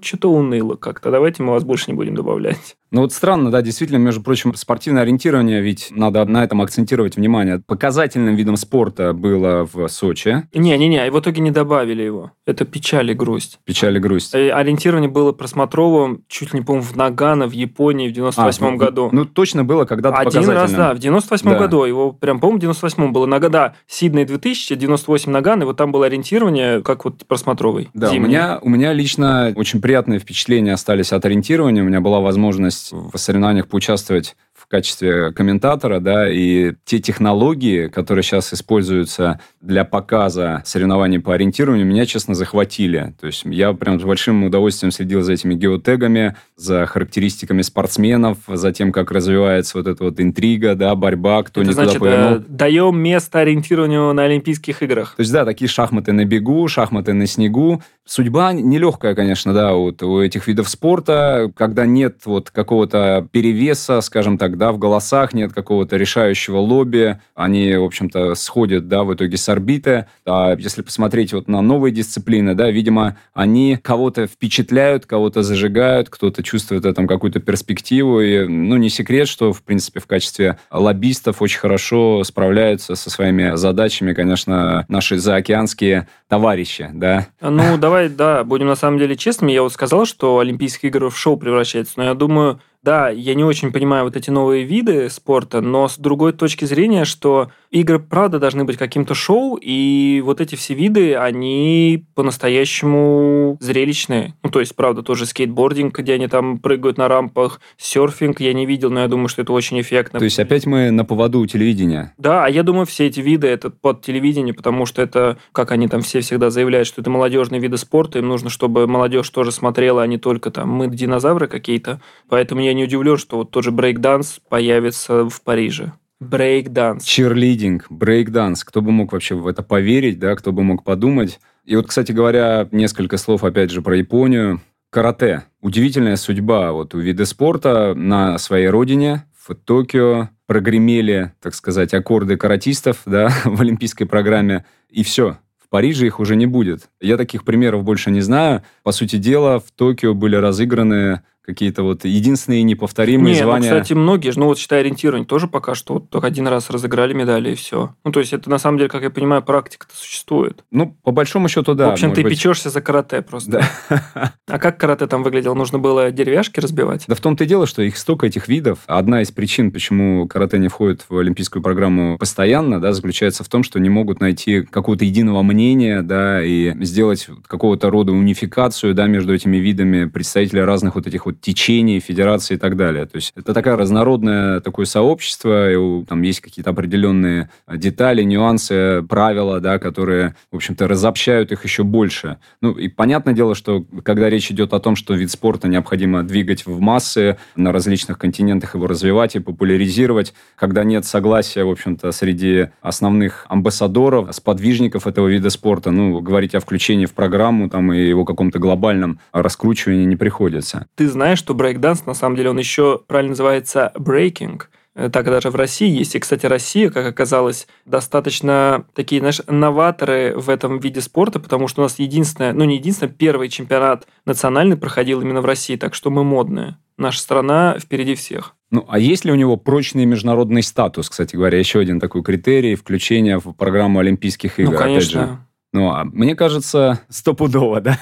что-то 0.02 0.31
уныло 0.31 0.75
как-то, 0.75 1.10
давайте 1.10 1.42
мы 1.42 1.52
вас 1.52 1.64
больше 1.64 1.90
не 1.90 1.96
будем 1.96 2.14
добавлять. 2.14 2.76
Ну 2.90 3.02
вот 3.02 3.12
странно, 3.12 3.50
да, 3.50 3.62
действительно, 3.62 3.98
между 3.98 4.20
прочим, 4.20 4.54
спортивное 4.54 5.02
ориентирование, 5.02 5.60
ведь 5.60 5.88
надо 5.90 6.25
на 6.25 6.42
этом 6.42 6.60
акцентировать 6.60 7.16
внимание. 7.16 7.62
Показательным 7.64 8.34
видом 8.34 8.56
спорта 8.56 9.12
было 9.12 9.69
в 9.72 9.87
Сочи. 9.88 10.48
Не-не-не, 10.52 11.10
в 11.10 11.20
итоге 11.20 11.40
не 11.40 11.52
добавили 11.52 12.02
его. 12.02 12.32
Это 12.46 12.64
печаль 12.64 13.10
и 13.12 13.14
грусть. 13.14 13.60
Печаль 13.64 13.96
и 13.96 14.00
грусть. 14.00 14.34
Э, 14.34 14.50
ориентирование 14.50 15.08
было 15.08 15.31
просмотровым, 15.31 16.25
чуть 16.28 16.52
ли 16.52 16.58
не 16.58 16.64
помню, 16.64 16.82
в 16.82 16.96
Нагано, 16.96 17.46
в 17.46 17.52
Японии 17.52 18.08
в 18.08 18.12
98 18.12 18.66
а, 18.66 18.70
ну, 18.70 18.76
году. 18.76 19.08
Ну, 19.12 19.25
точно 19.25 19.64
было 19.64 19.84
когда-то 19.84 20.16
Один 20.16 20.48
раз, 20.48 20.72
да, 20.72 20.93
в 20.93 20.98
98 20.98 21.48
да. 21.48 21.58
году. 21.58 21.84
Его 21.84 22.12
прям, 22.12 22.40
по-моему, 22.40 22.58
в 22.58 22.60
98 22.62 23.12
было 23.12 23.26
Нагада, 23.26 23.75
Сидней 23.86 24.25
2000, 24.25 24.75
98 24.75 25.31
Нагано, 25.31 25.62
и 25.62 25.66
вот 25.66 25.76
там 25.76 25.93
было 25.93 26.06
ориентирование, 26.06 26.82
как 26.82 27.04
вот 27.04 27.25
просмотровый. 27.26 27.88
Да, 27.94 28.10
у 28.10 28.19
меня, 28.19 28.58
у 28.62 28.69
меня 28.69 28.93
лично 28.93 29.52
очень 29.54 29.81
приятные 29.81 30.19
впечатления 30.19 30.72
остались 30.72 31.12
от 31.12 31.25
ориентирования. 31.25 31.82
У 31.82 31.86
меня 31.86 32.00
была 32.00 32.20
возможность 32.20 32.80
возможность 32.88 33.15
в 33.15 33.19
соревнованиях 33.19 33.69
поучаствовать 33.69 34.37
качестве 34.70 35.32
комментатора, 35.32 36.00
да, 36.00 36.31
и 36.31 36.75
те 36.84 37.00
технологии, 37.00 37.88
которые 37.88 38.22
сейчас 38.22 38.52
используются 38.55 39.40
для 39.61 39.84
показа 39.84 40.62
соревнований 40.64 41.19
по 41.19 41.34
ориентированию, 41.34 41.84
меня, 41.84 42.06
честно, 42.06 42.34
захватили. 42.34 43.14
То 43.20 43.26
есть 43.26 43.43
я 43.44 43.72
прям 43.72 44.00
с 44.00 44.05
большим 44.05 44.44
удовольствием 44.44 44.93
следил 44.93 45.22
за 45.22 45.32
этими 45.32 45.55
геотегами, 45.55 46.37
за 46.56 46.87
характеристиками 46.87 47.62
спортсменов, 47.62 48.38
за 48.46 48.72
тем, 48.72 48.93
как 48.93 49.11
развивается 49.11 49.76
вот 49.78 49.88
эта 49.88 50.05
вот 50.05 50.20
интрига, 50.20 50.75
да, 50.76 50.94
борьба, 50.94 51.43
кто 51.43 51.61
Это 51.61 51.69
не 51.69 51.75
значит, 51.75 51.99
повернул. 51.99 52.44
даем 52.49 52.99
место 52.99 53.40
ориентированию 53.40 54.12
на 54.12 54.22
Олимпийских 54.25 54.82
играх. 54.82 55.14
То 55.17 55.20
есть, 55.22 55.32
да, 55.32 55.44
такие 55.44 55.69
шахматы 55.69 56.12
на 56.12 56.25
бегу, 56.25 56.69
шахматы 56.69 57.12
на 57.12 57.26
снегу. 57.26 57.82
Судьба 58.06 58.52
нелегкая, 58.52 59.14
конечно, 59.14 59.52
да, 59.52 59.72
вот 59.72 60.02
у 60.02 60.20
этих 60.20 60.46
видов 60.46 60.69
спорта, 60.69 61.52
когда 61.56 61.87
нет 61.87 62.19
вот 62.25 62.50
какого-то 62.50 63.28
перевеса, 63.32 64.00
скажем 64.00 64.38
так, 64.38 64.56
да, 64.60 64.72
в 64.72 64.78
голосах, 64.78 65.32
нет 65.32 65.54
какого-то 65.54 65.96
решающего 65.96 66.58
лобби, 66.58 67.18
они, 67.34 67.74
в 67.76 67.84
общем-то, 67.84 68.34
сходят, 68.34 68.88
да, 68.88 69.04
в 69.04 69.14
итоге 69.14 69.38
с 69.38 69.48
орбиты. 69.48 70.04
А 70.26 70.54
если 70.54 70.82
посмотреть 70.82 71.32
вот 71.32 71.48
на 71.48 71.62
новые 71.62 71.92
дисциплины, 71.92 72.54
да, 72.54 72.70
видимо, 72.70 73.16
они 73.32 73.78
кого-то 73.82 74.26
впечатляют, 74.26 75.06
кого-то 75.06 75.42
зажигают, 75.42 76.10
кто-то 76.10 76.42
чувствует 76.42 76.84
этом 76.84 77.08
какую-то 77.08 77.40
перспективу. 77.40 78.20
И, 78.20 78.46
ну, 78.46 78.76
не 78.76 78.90
секрет, 78.90 79.28
что, 79.28 79.54
в 79.54 79.62
принципе, 79.62 79.98
в 79.98 80.06
качестве 80.06 80.58
лоббистов 80.70 81.40
очень 81.40 81.58
хорошо 81.58 82.22
справляются 82.24 82.96
со 82.96 83.08
своими 83.08 83.56
задачами, 83.56 84.12
конечно, 84.12 84.84
наши 84.88 85.18
заокеанские 85.18 86.06
товарищи, 86.28 86.90
да. 86.92 87.28
Ну, 87.40 87.78
давай, 87.78 88.10
да, 88.10 88.44
будем 88.44 88.66
на 88.66 88.76
самом 88.76 88.98
деле 88.98 89.16
честными. 89.16 89.52
Я 89.52 89.62
вот 89.62 89.72
сказал, 89.72 90.04
что 90.04 90.38
Олимпийские 90.38 90.90
игры 90.90 91.08
в 91.08 91.16
шоу 91.16 91.38
превращаются, 91.38 91.94
но 91.96 92.04
я 92.04 92.14
думаю, 92.14 92.60
да, 92.82 93.11
я 93.11 93.35
не 93.35 93.44
очень 93.44 93.73
понимаю 93.73 94.05
вот 94.05 94.17
эти 94.17 94.31
новые 94.31 94.65
виды 94.65 95.11
спорта, 95.11 95.61
но 95.61 95.88
с 95.88 95.99
другой 95.99 96.32
точки 96.32 96.65
зрения, 96.65 97.05
что 97.05 97.50
игры, 97.71 97.99
правда, 97.99 98.38
должны 98.38 98.65
быть 98.65 98.77
каким-то 98.77 99.15
шоу, 99.15 99.59
и 99.61 100.23
вот 100.25 100.41
эти 100.41 100.55
все 100.55 100.75
виды, 100.75 101.15
они 101.15 102.05
по-настоящему 102.15 103.59
зрелищные. 103.61 104.35
Ну, 104.43 104.50
то 104.50 104.61
есть, 104.61 104.75
правда, 104.75 105.03
тоже 105.03 105.27
скейтбординг, 105.27 105.99
где 105.99 106.15
они 106.15 106.27
там 106.27 106.59
прыгают 106.59 106.97
на 106.99 107.09
рампах, 107.09 107.61
серфинг 107.77 108.41
я 108.41 108.53
не 108.55 108.67
видел, 108.67 108.91
но 108.91 109.00
я 109.00 109.09
думаю, 109.09 109.29
что 109.29 109.43
это 109.43 109.53
очень 109.53 109.81
эффектно. 109.81 110.19
То 110.19 110.25
есть, 110.25 110.38
опять 110.38 110.67
мы 110.67 110.91
на 110.91 111.05
поводу 111.05 111.41
у 111.41 111.47
телевидения? 111.47 112.15
Да, 112.17 112.44
а 112.44 112.49
я 112.49 112.62
думаю, 112.62 112.87
все 112.87 113.06
эти 113.06 113.21
виды 113.21 113.47
это 113.47 113.71
под 113.71 114.03
телевидение, 114.03 114.55
потому 114.55 114.87
что 114.87 115.03
это, 115.03 115.37
как 115.53 115.71
они 115.73 115.87
там 115.87 116.00
все 116.00 116.21
всегда 116.21 116.50
заявляют, 116.50 116.88
что 116.88 117.03
это 117.03 117.11
молодежные 117.11 117.61
виды 117.61 117.77
спорта, 117.77 118.19
им 118.19 118.29
нужно, 118.29 118.50
чтобы 118.50 118.87
молодежь 118.87 119.29
тоже 119.31 119.53
смотрела, 119.53 120.03
а 120.03 120.06
не 120.06 120.19
только 120.19 120.50
там 120.50 120.71
мы 120.71 120.88
динозавры 120.88 121.47
какие-то. 121.47 122.00
Поэтому 122.29 122.62
я 122.62 122.69
я 122.70 122.75
не 122.75 122.84
удивлен, 122.84 123.17
что 123.17 123.38
вот 123.38 123.50
тот 123.50 123.64
же 123.64 123.72
брейкданс 123.72 124.40
появится 124.49 125.28
в 125.28 125.43
Париже. 125.43 125.93
Брейкданс. 126.20 127.05
Чирлидинг, 127.05 127.87
брейкданс. 127.90 128.64
Кто 128.64 128.81
бы 128.81 128.93
мог 128.93 129.12
вообще 129.12 129.34
в 129.34 129.46
это 129.46 129.62
поверить, 129.62 130.19
да, 130.19 130.37
кто 130.37 130.52
бы 130.52 130.62
мог 130.62 130.84
подумать. 130.84 131.40
И 131.64 131.76
вот, 131.76 131.88
кстати 131.88 132.12
говоря, 132.12 132.69
несколько 132.72 133.17
слов 133.17 133.43
опять 133.44 133.70
же 133.70 133.82
про 133.82 133.96
Японию. 133.96 134.61
Карате. 134.90 135.44
Удивительная 135.61 136.17
судьба 136.17 136.72
вот 136.72 136.94
у 136.94 136.99
вида 136.99 137.25
спорта 137.25 137.94
на 137.94 138.38
своей 138.38 138.69
родине, 138.69 139.25
в 139.37 139.55
Токио. 139.55 140.28
Прогремели, 140.46 141.32
так 141.40 141.55
сказать, 141.55 141.94
аккорды 141.94 142.37
каратистов 142.37 143.02
да, 143.06 143.32
в 143.44 143.61
олимпийской 143.61 144.05
программе. 144.05 144.64
И 144.90 145.02
все. 145.02 145.38
В 145.58 145.69
Париже 145.69 146.06
их 146.06 146.20
уже 146.20 146.37
не 146.37 146.46
будет. 146.46 146.90
Я 147.00 147.17
таких 147.17 147.44
примеров 147.44 147.84
больше 147.84 148.11
не 148.11 148.20
знаю. 148.20 148.62
По 148.82 148.93
сути 148.93 149.17
дела, 149.17 149.61
в 149.61 149.70
Токио 149.70 150.12
были 150.12 150.37
разыграны 150.37 151.22
какие-то 151.50 151.82
вот 151.82 152.05
единственные 152.05 152.62
неповторимые 152.62 153.35
не, 153.35 153.41
ну, 153.41 153.47
звания. 153.47 153.70
Ну, 153.70 153.76
кстати, 153.76 153.93
многие, 153.93 154.32
ну 154.37 154.47
вот 154.47 154.58
считай 154.58 154.81
ориентирование, 154.81 155.26
тоже 155.26 155.47
пока 155.47 155.75
что 155.75 155.94
вот 155.94 156.11
только 156.11 156.26
один 156.26 156.49
раз 156.49 156.70
разыграли 156.70 157.12
медали 157.12 157.52
и 157.52 157.55
все. 157.55 157.94
Ну, 158.05 158.12
то 158.12 158.20
есть 158.20 158.32
это 158.32 158.49
на 158.50 158.58
самом 158.58 158.79
деле, 158.79 158.88
как 158.88 159.02
я 159.02 159.11
понимаю, 159.11 159.43
практика-то 159.43 159.94
существует. 159.94 160.65
Ну, 160.70 160.96
по 161.03 161.13
большому 161.13 161.48
счету, 161.48 161.74
да. 161.74 161.89
В 161.89 161.93
общем, 161.93 162.13
ты 162.13 162.22
быть... 162.22 162.32
печешься 162.32 162.70
за 162.70 162.81
карате 162.81 163.22
просто. 163.22 163.51
Да. 163.51 164.32
А 164.46 164.58
как 164.58 164.79
карате 164.79 165.06
там 165.06 165.22
выглядело? 165.22 165.55
Нужно 165.55 165.79
было 165.79 166.10
деревяшки 166.10 166.60
разбивать? 166.60 167.05
Да 167.06 167.15
в 167.15 167.20
том-то 167.20 167.44
и 167.44 167.46
дело, 167.46 167.67
что 167.67 167.82
их 167.82 167.96
столько 167.96 168.27
этих 168.27 168.48
видов. 168.48 168.81
Одна 168.86 169.22
из 169.22 169.31
причин, 169.31 169.70
почему 169.70 170.27
карате 170.27 170.58
не 170.58 170.69
входит 170.69 171.06
в 171.08 171.17
олимпийскую 171.17 171.63
программу 171.63 172.19
постоянно, 172.19 172.81
да, 172.81 172.93
заключается 172.93 173.44
в 173.44 173.48
том, 173.48 173.63
что 173.63 173.79
не 173.79 173.89
могут 173.89 174.20
найти 174.20 174.63
какого-то 174.63 175.05
единого 175.05 175.43
мнения, 175.43 176.03
да, 176.03 176.43
и 176.43 176.74
сделать 176.84 177.29
какого-то 177.46 177.91
рода 177.91 178.13
унификацию, 178.13 178.94
да, 178.94 179.06
между 179.06 179.34
этими 179.34 179.56
видами 179.56 180.06
представителей 180.06 180.63
разных 180.63 180.94
вот 180.94 181.06
этих 181.06 181.27
вот 181.27 181.40
течений, 181.41 182.01
федерации 182.01 182.55
и 182.55 182.59
так 182.59 182.77
далее. 182.77 183.06
То 183.06 183.17
есть 183.17 183.32
это 183.37 183.55
такая 183.55 183.77
разнородное 183.77 184.61
такое 184.61 184.87
сообщество, 184.87 185.70
и 185.70 186.05
там 186.05 186.23
есть 186.23 186.41
какие-то 186.41 186.70
определенные 186.70 187.51
детали, 187.69 188.23
нюансы, 188.23 189.03
правила, 189.09 189.61
да, 189.61 189.79
которые, 189.79 190.35
в 190.51 190.56
общем-то, 190.56 190.89
разобщают 190.89 191.53
их 191.53 191.65
еще 191.65 191.85
больше. 191.85 192.39
Ну, 192.61 192.73
и 192.73 192.89
понятное 192.89 193.35
дело, 193.35 193.55
что 193.55 193.85
когда 194.03 194.29
речь 194.31 194.51
идет 194.51 194.73
о 194.73 194.81
том, 194.81 194.97
что 194.97 195.15
вид 195.15 195.31
спорта 195.31 195.69
необходимо 195.69 196.23
двигать 196.23 196.67
в 196.67 196.81
массы, 196.81 197.37
на 197.56 197.73
различных 197.73 198.19
континентах 198.19 198.75
его 198.75 198.87
развивать 198.87 199.37
и 199.37 199.41
популяризировать, 199.41 200.35
когда 200.56 200.85
нет 200.85 201.05
согласия, 201.05 201.65
в 201.65 201.70
общем-то, 201.70 202.13
среди 202.13 202.69
основных 202.82 203.47
амбассадоров, 203.49 204.35
сподвижников 204.35 205.06
этого 205.06 205.29
вида 205.29 205.51
спорта, 205.51 205.91
ну, 205.91 206.20
говорить 206.20 206.55
о 206.55 206.61
включении 206.61 207.06
в 207.06 207.13
программу 207.13 207.69
там 207.69 207.93
и 207.93 208.01
его 208.01 208.25
каком-то 208.25 208.59
глобальном 208.59 209.20
раскручивании 209.32 210.05
не 210.05 210.17
приходится. 210.17 210.87
Ты 210.94 211.09
знаешь, 211.20 211.39
что 211.39 211.53
брейкданс, 211.53 212.06
на 212.06 212.15
самом 212.15 212.36
деле, 212.36 212.48
он 212.48 212.58
еще 212.58 213.03
правильно 213.06 213.32
называется 213.32 213.93
breaking. 213.94 214.62
Э, 214.94 215.10
так 215.10 215.27
даже 215.27 215.50
в 215.50 215.55
России 215.55 215.91
есть. 215.91 216.15
И, 216.15 216.19
кстати, 216.19 216.46
Россия, 216.46 216.89
как 216.89 217.06
оказалось, 217.06 217.67
достаточно 217.84 218.86
такие, 218.94 219.20
знаешь, 219.20 219.43
новаторы 219.46 220.32
в 220.34 220.48
этом 220.48 220.79
виде 220.79 221.03
спорта, 221.03 221.39
потому 221.39 221.69
что 221.69 221.82
у 221.82 221.84
нас 221.84 221.98
единственное, 221.98 222.55
ну 222.55 222.65
не 222.65 222.77
единственное, 222.77 223.12
первый 223.12 223.50
чемпионат 223.50 224.06
национальный 224.24 224.79
проходил 224.79 225.20
именно 225.20 225.43
в 225.43 225.44
России, 225.44 225.77
так 225.77 225.94
что 225.94 226.08
мы 226.08 226.24
модные. 226.24 226.79
Наша 226.96 227.20
страна 227.20 227.79
впереди 227.79 228.15
всех. 228.15 228.55
Ну, 228.70 228.86
а 228.89 228.98
есть 228.98 229.27
ли 229.27 229.32
у 229.32 229.34
него 229.34 229.58
прочный 229.58 230.06
международный 230.06 230.62
статус, 230.62 231.10
кстати 231.10 231.36
говоря, 231.36 231.58
еще 231.58 231.81
один 231.81 232.00
такой 232.00 232.22
критерий 232.22 232.77
включения 232.77 233.39
в 233.39 233.53
программу 233.53 233.98
Олимпийских 233.98 234.58
игр? 234.58 234.72
Ну, 234.72 234.79
конечно. 234.79 235.46
Ну, 235.72 235.91
а 235.91 236.05
мне 236.05 236.34
кажется, 236.34 237.00
стопудово, 237.08 237.81
да? 237.81 237.98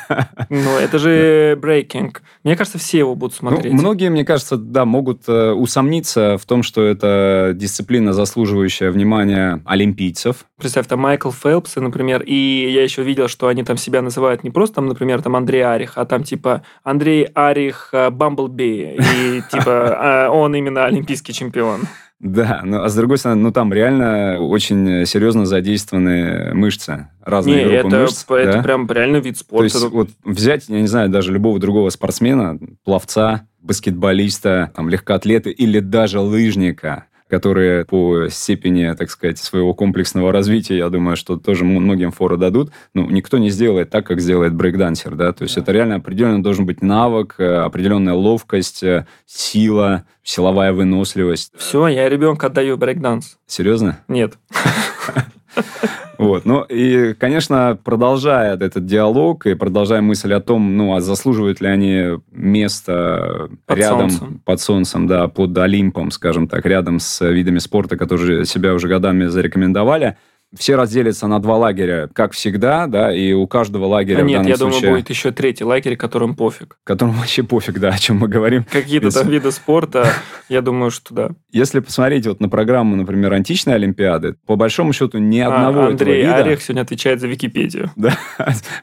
Ну, 0.49 0.79
это 0.79 0.99
же 0.99 1.55
брейкинг. 1.61 2.23
Мне 2.43 2.57
кажется, 2.57 2.79
все 2.79 2.99
его 2.99 3.15
будут 3.15 3.37
Ну, 3.43 3.51
смотреть. 3.51 3.73
многие, 3.75 4.09
мне 4.09 4.25
кажется, 4.25 4.57
да, 4.57 4.87
могут 4.87 5.29
э, 5.29 5.51
усомниться 5.53 6.39
в 6.39 6.47
том, 6.47 6.63
что 6.63 6.83
это 6.83 7.53
дисциплина, 7.55 8.15
заслуживающая 8.15 8.91
внимания 8.91 9.61
олимпийцев. 9.67 10.47
Представь, 10.59 10.87
там 10.87 11.01
Майкл 11.01 11.31
Фелпс, 11.31 11.77
например, 11.77 12.23
и 12.23 12.71
я 12.73 12.83
еще 12.83 13.03
видел, 13.03 13.29
что 13.29 13.49
они 13.49 13.63
там 13.65 13.77
себя 13.77 14.01
называют 14.01 14.45
не 14.45 14.51
просто, 14.51 14.77
там, 14.77 14.87
например, 14.87 15.21
там 15.21 15.37
Андрей 15.37 15.63
Арих, 15.63 15.99
а 15.99 16.07
там 16.07 16.25
типа 16.25 16.63
Андрей 16.85 17.25
Арих 17.35 17.91
э, 17.93 18.09
Бамблби, 18.09 18.97
и 18.99 19.43
типа 19.51 19.69
э, 20.27 20.29
он 20.29 20.55
именно 20.55 20.87
олимпийский 20.87 21.35
чемпион. 21.35 21.83
Да, 22.21 22.63
ну, 22.65 22.83
а 22.83 22.89
с 22.89 22.97
другой 22.97 23.19
стороны, 23.19 23.43
ну, 23.43 23.53
там 23.53 23.73
реально 23.73 24.41
очень 24.41 25.07
серьезно 25.07 25.47
задействованы 25.47 26.53
мышцы, 26.53 27.09
разные 27.23 27.57
Не, 27.57 27.63
группы 27.81 27.87
это, 27.89 28.01
мышц. 28.01 28.25
это 28.29 28.53
да? 28.55 28.63
прям 28.63 28.91
реально 28.91 29.19
вид 29.19 29.35
То 29.35 29.41
спорта. 29.41 29.65
есть 29.65 29.89
вот 29.91 30.11
взять, 30.25 30.69
я 30.69 30.81
не 30.81 30.89
знаю, 30.89 31.11
даже 31.11 31.33
любого 31.33 31.61
другого 31.61 31.91
спортсмена, 31.91 32.59
пловца, 32.85 33.47
баскетболиста, 33.61 34.73
там, 34.75 34.89
легкоатлета 34.89 35.51
или 35.51 35.79
даже 35.79 36.19
лыжника, 36.19 37.05
которые 37.29 37.85
по 37.85 38.29
степени, 38.29 38.93
так 38.95 39.11
сказать, 39.11 39.39
своего 39.39 39.75
комплексного 39.75 40.33
развития, 40.33 40.77
я 40.79 40.89
думаю, 40.89 41.17
что 41.17 41.37
тоже 41.37 41.65
многим 41.65 42.11
фору 42.11 42.37
дадут. 42.37 42.71
Ну, 42.95 43.09
никто 43.11 43.39
не 43.39 43.51
сделает 43.51 43.91
так, 43.91 44.07
как 44.07 44.21
сделает 44.21 44.55
брейкдансер, 44.55 45.15
да, 45.15 45.33
то 45.33 45.43
есть 45.45 45.55
Да. 45.57 45.63
это 45.63 45.73
реально 45.73 45.97
определенно 45.97 46.43
должен 46.43 46.67
быть 46.67 46.83
навык, 46.83 47.35
э, 47.39 47.45
определенная 47.57 48.15
ловкость, 48.15 48.83
э, 48.83 49.07
сила, 49.27 50.05
силовая 50.23 50.73
выносливость. 50.73 51.53
Все, 51.57 51.87
я 51.89 52.09
ребенка 52.09 52.47
отдаю 52.49 52.77
брейкданс. 52.77 53.39
Серьезно? 53.47 54.01
Нет. 54.09 54.35
Вот. 56.19 56.45
Ну 56.45 56.63
и, 56.63 57.15
конечно, 57.15 57.79
продолжая 57.83 58.57
этот 58.57 58.85
диалог 58.85 59.47
и 59.47 59.55
продолжая 59.55 60.01
мысль 60.03 60.35
о 60.35 60.41
том, 60.41 60.77
ну, 60.77 60.95
а 60.95 61.01
заслуживают 61.01 61.61
ли 61.61 61.69
они 61.69 62.21
место 62.33 63.49
Под 63.67 63.79
рядом, 63.79 64.11
солнцем. 64.11 64.41
под 64.45 64.61
солнцем, 64.61 65.07
да, 65.07 65.29
под 65.29 65.57
Олимпом, 65.57 66.11
скажем 66.11 66.49
так, 66.49 66.67
рядом 66.67 66.99
с 66.99 67.25
видами 67.25 67.59
спорта, 67.59 67.97
которые 67.97 68.45
себя 68.45 68.75
уже 68.75 68.89
годами 68.89 69.27
зарекомендовали, 69.27 70.17
все 70.57 70.77
разделятся 70.77 71.27
на 71.27 71.41
два 71.41 71.57
лагеря, 71.57 72.09
как 72.13 72.33
всегда, 72.33 72.87
да, 72.87 73.15
и 73.15 73.33
у 73.33 73.47
каждого 73.47 73.85
лагеря 73.87 74.21
А 74.21 74.23
нет, 74.23 74.47
я 74.47 74.57
думаю, 74.57 74.73
случае, 74.73 74.93
будет 74.93 75.11
еще 75.11 75.31
третий 75.31 75.65
лагерь, 75.65 75.97
которым 75.97 76.35
пофиг. 76.35 76.79
которому 76.85 77.15
вообще 77.15 77.43
пофиг, 77.43 77.79
да, 77.79 77.91
о 77.91 77.99
чем 77.99 78.19
мы 78.19 78.29
говорим. 78.29 78.65
Какие-то 78.65 79.11
там 79.11 79.29
виды 79.29 79.53
спорта, 79.53 80.11
я 80.49 80.63
думаю, 80.63 80.91
что 80.91 81.15
да. 81.15 81.31
Если 81.53 81.81
посмотреть 81.81 82.27
вот 82.27 82.41
на 82.41 82.49
программу, 82.49 82.97
например, 82.97 83.35
античной 83.35 83.75
Олимпиады, 83.75 84.37
по 84.47 84.57
большому 84.57 84.93
счету 84.95 85.19
ни 85.19 85.41
А, 85.41 85.49
одного 85.49 85.81
этого 85.81 85.91
Андрей 85.91 86.23
вида... 86.23 86.37
Арих 86.37 86.63
сегодня 86.63 86.83
отвечает 86.83 87.21
за 87.21 87.29
Википедию. 87.29 87.91
Да, 87.99 88.17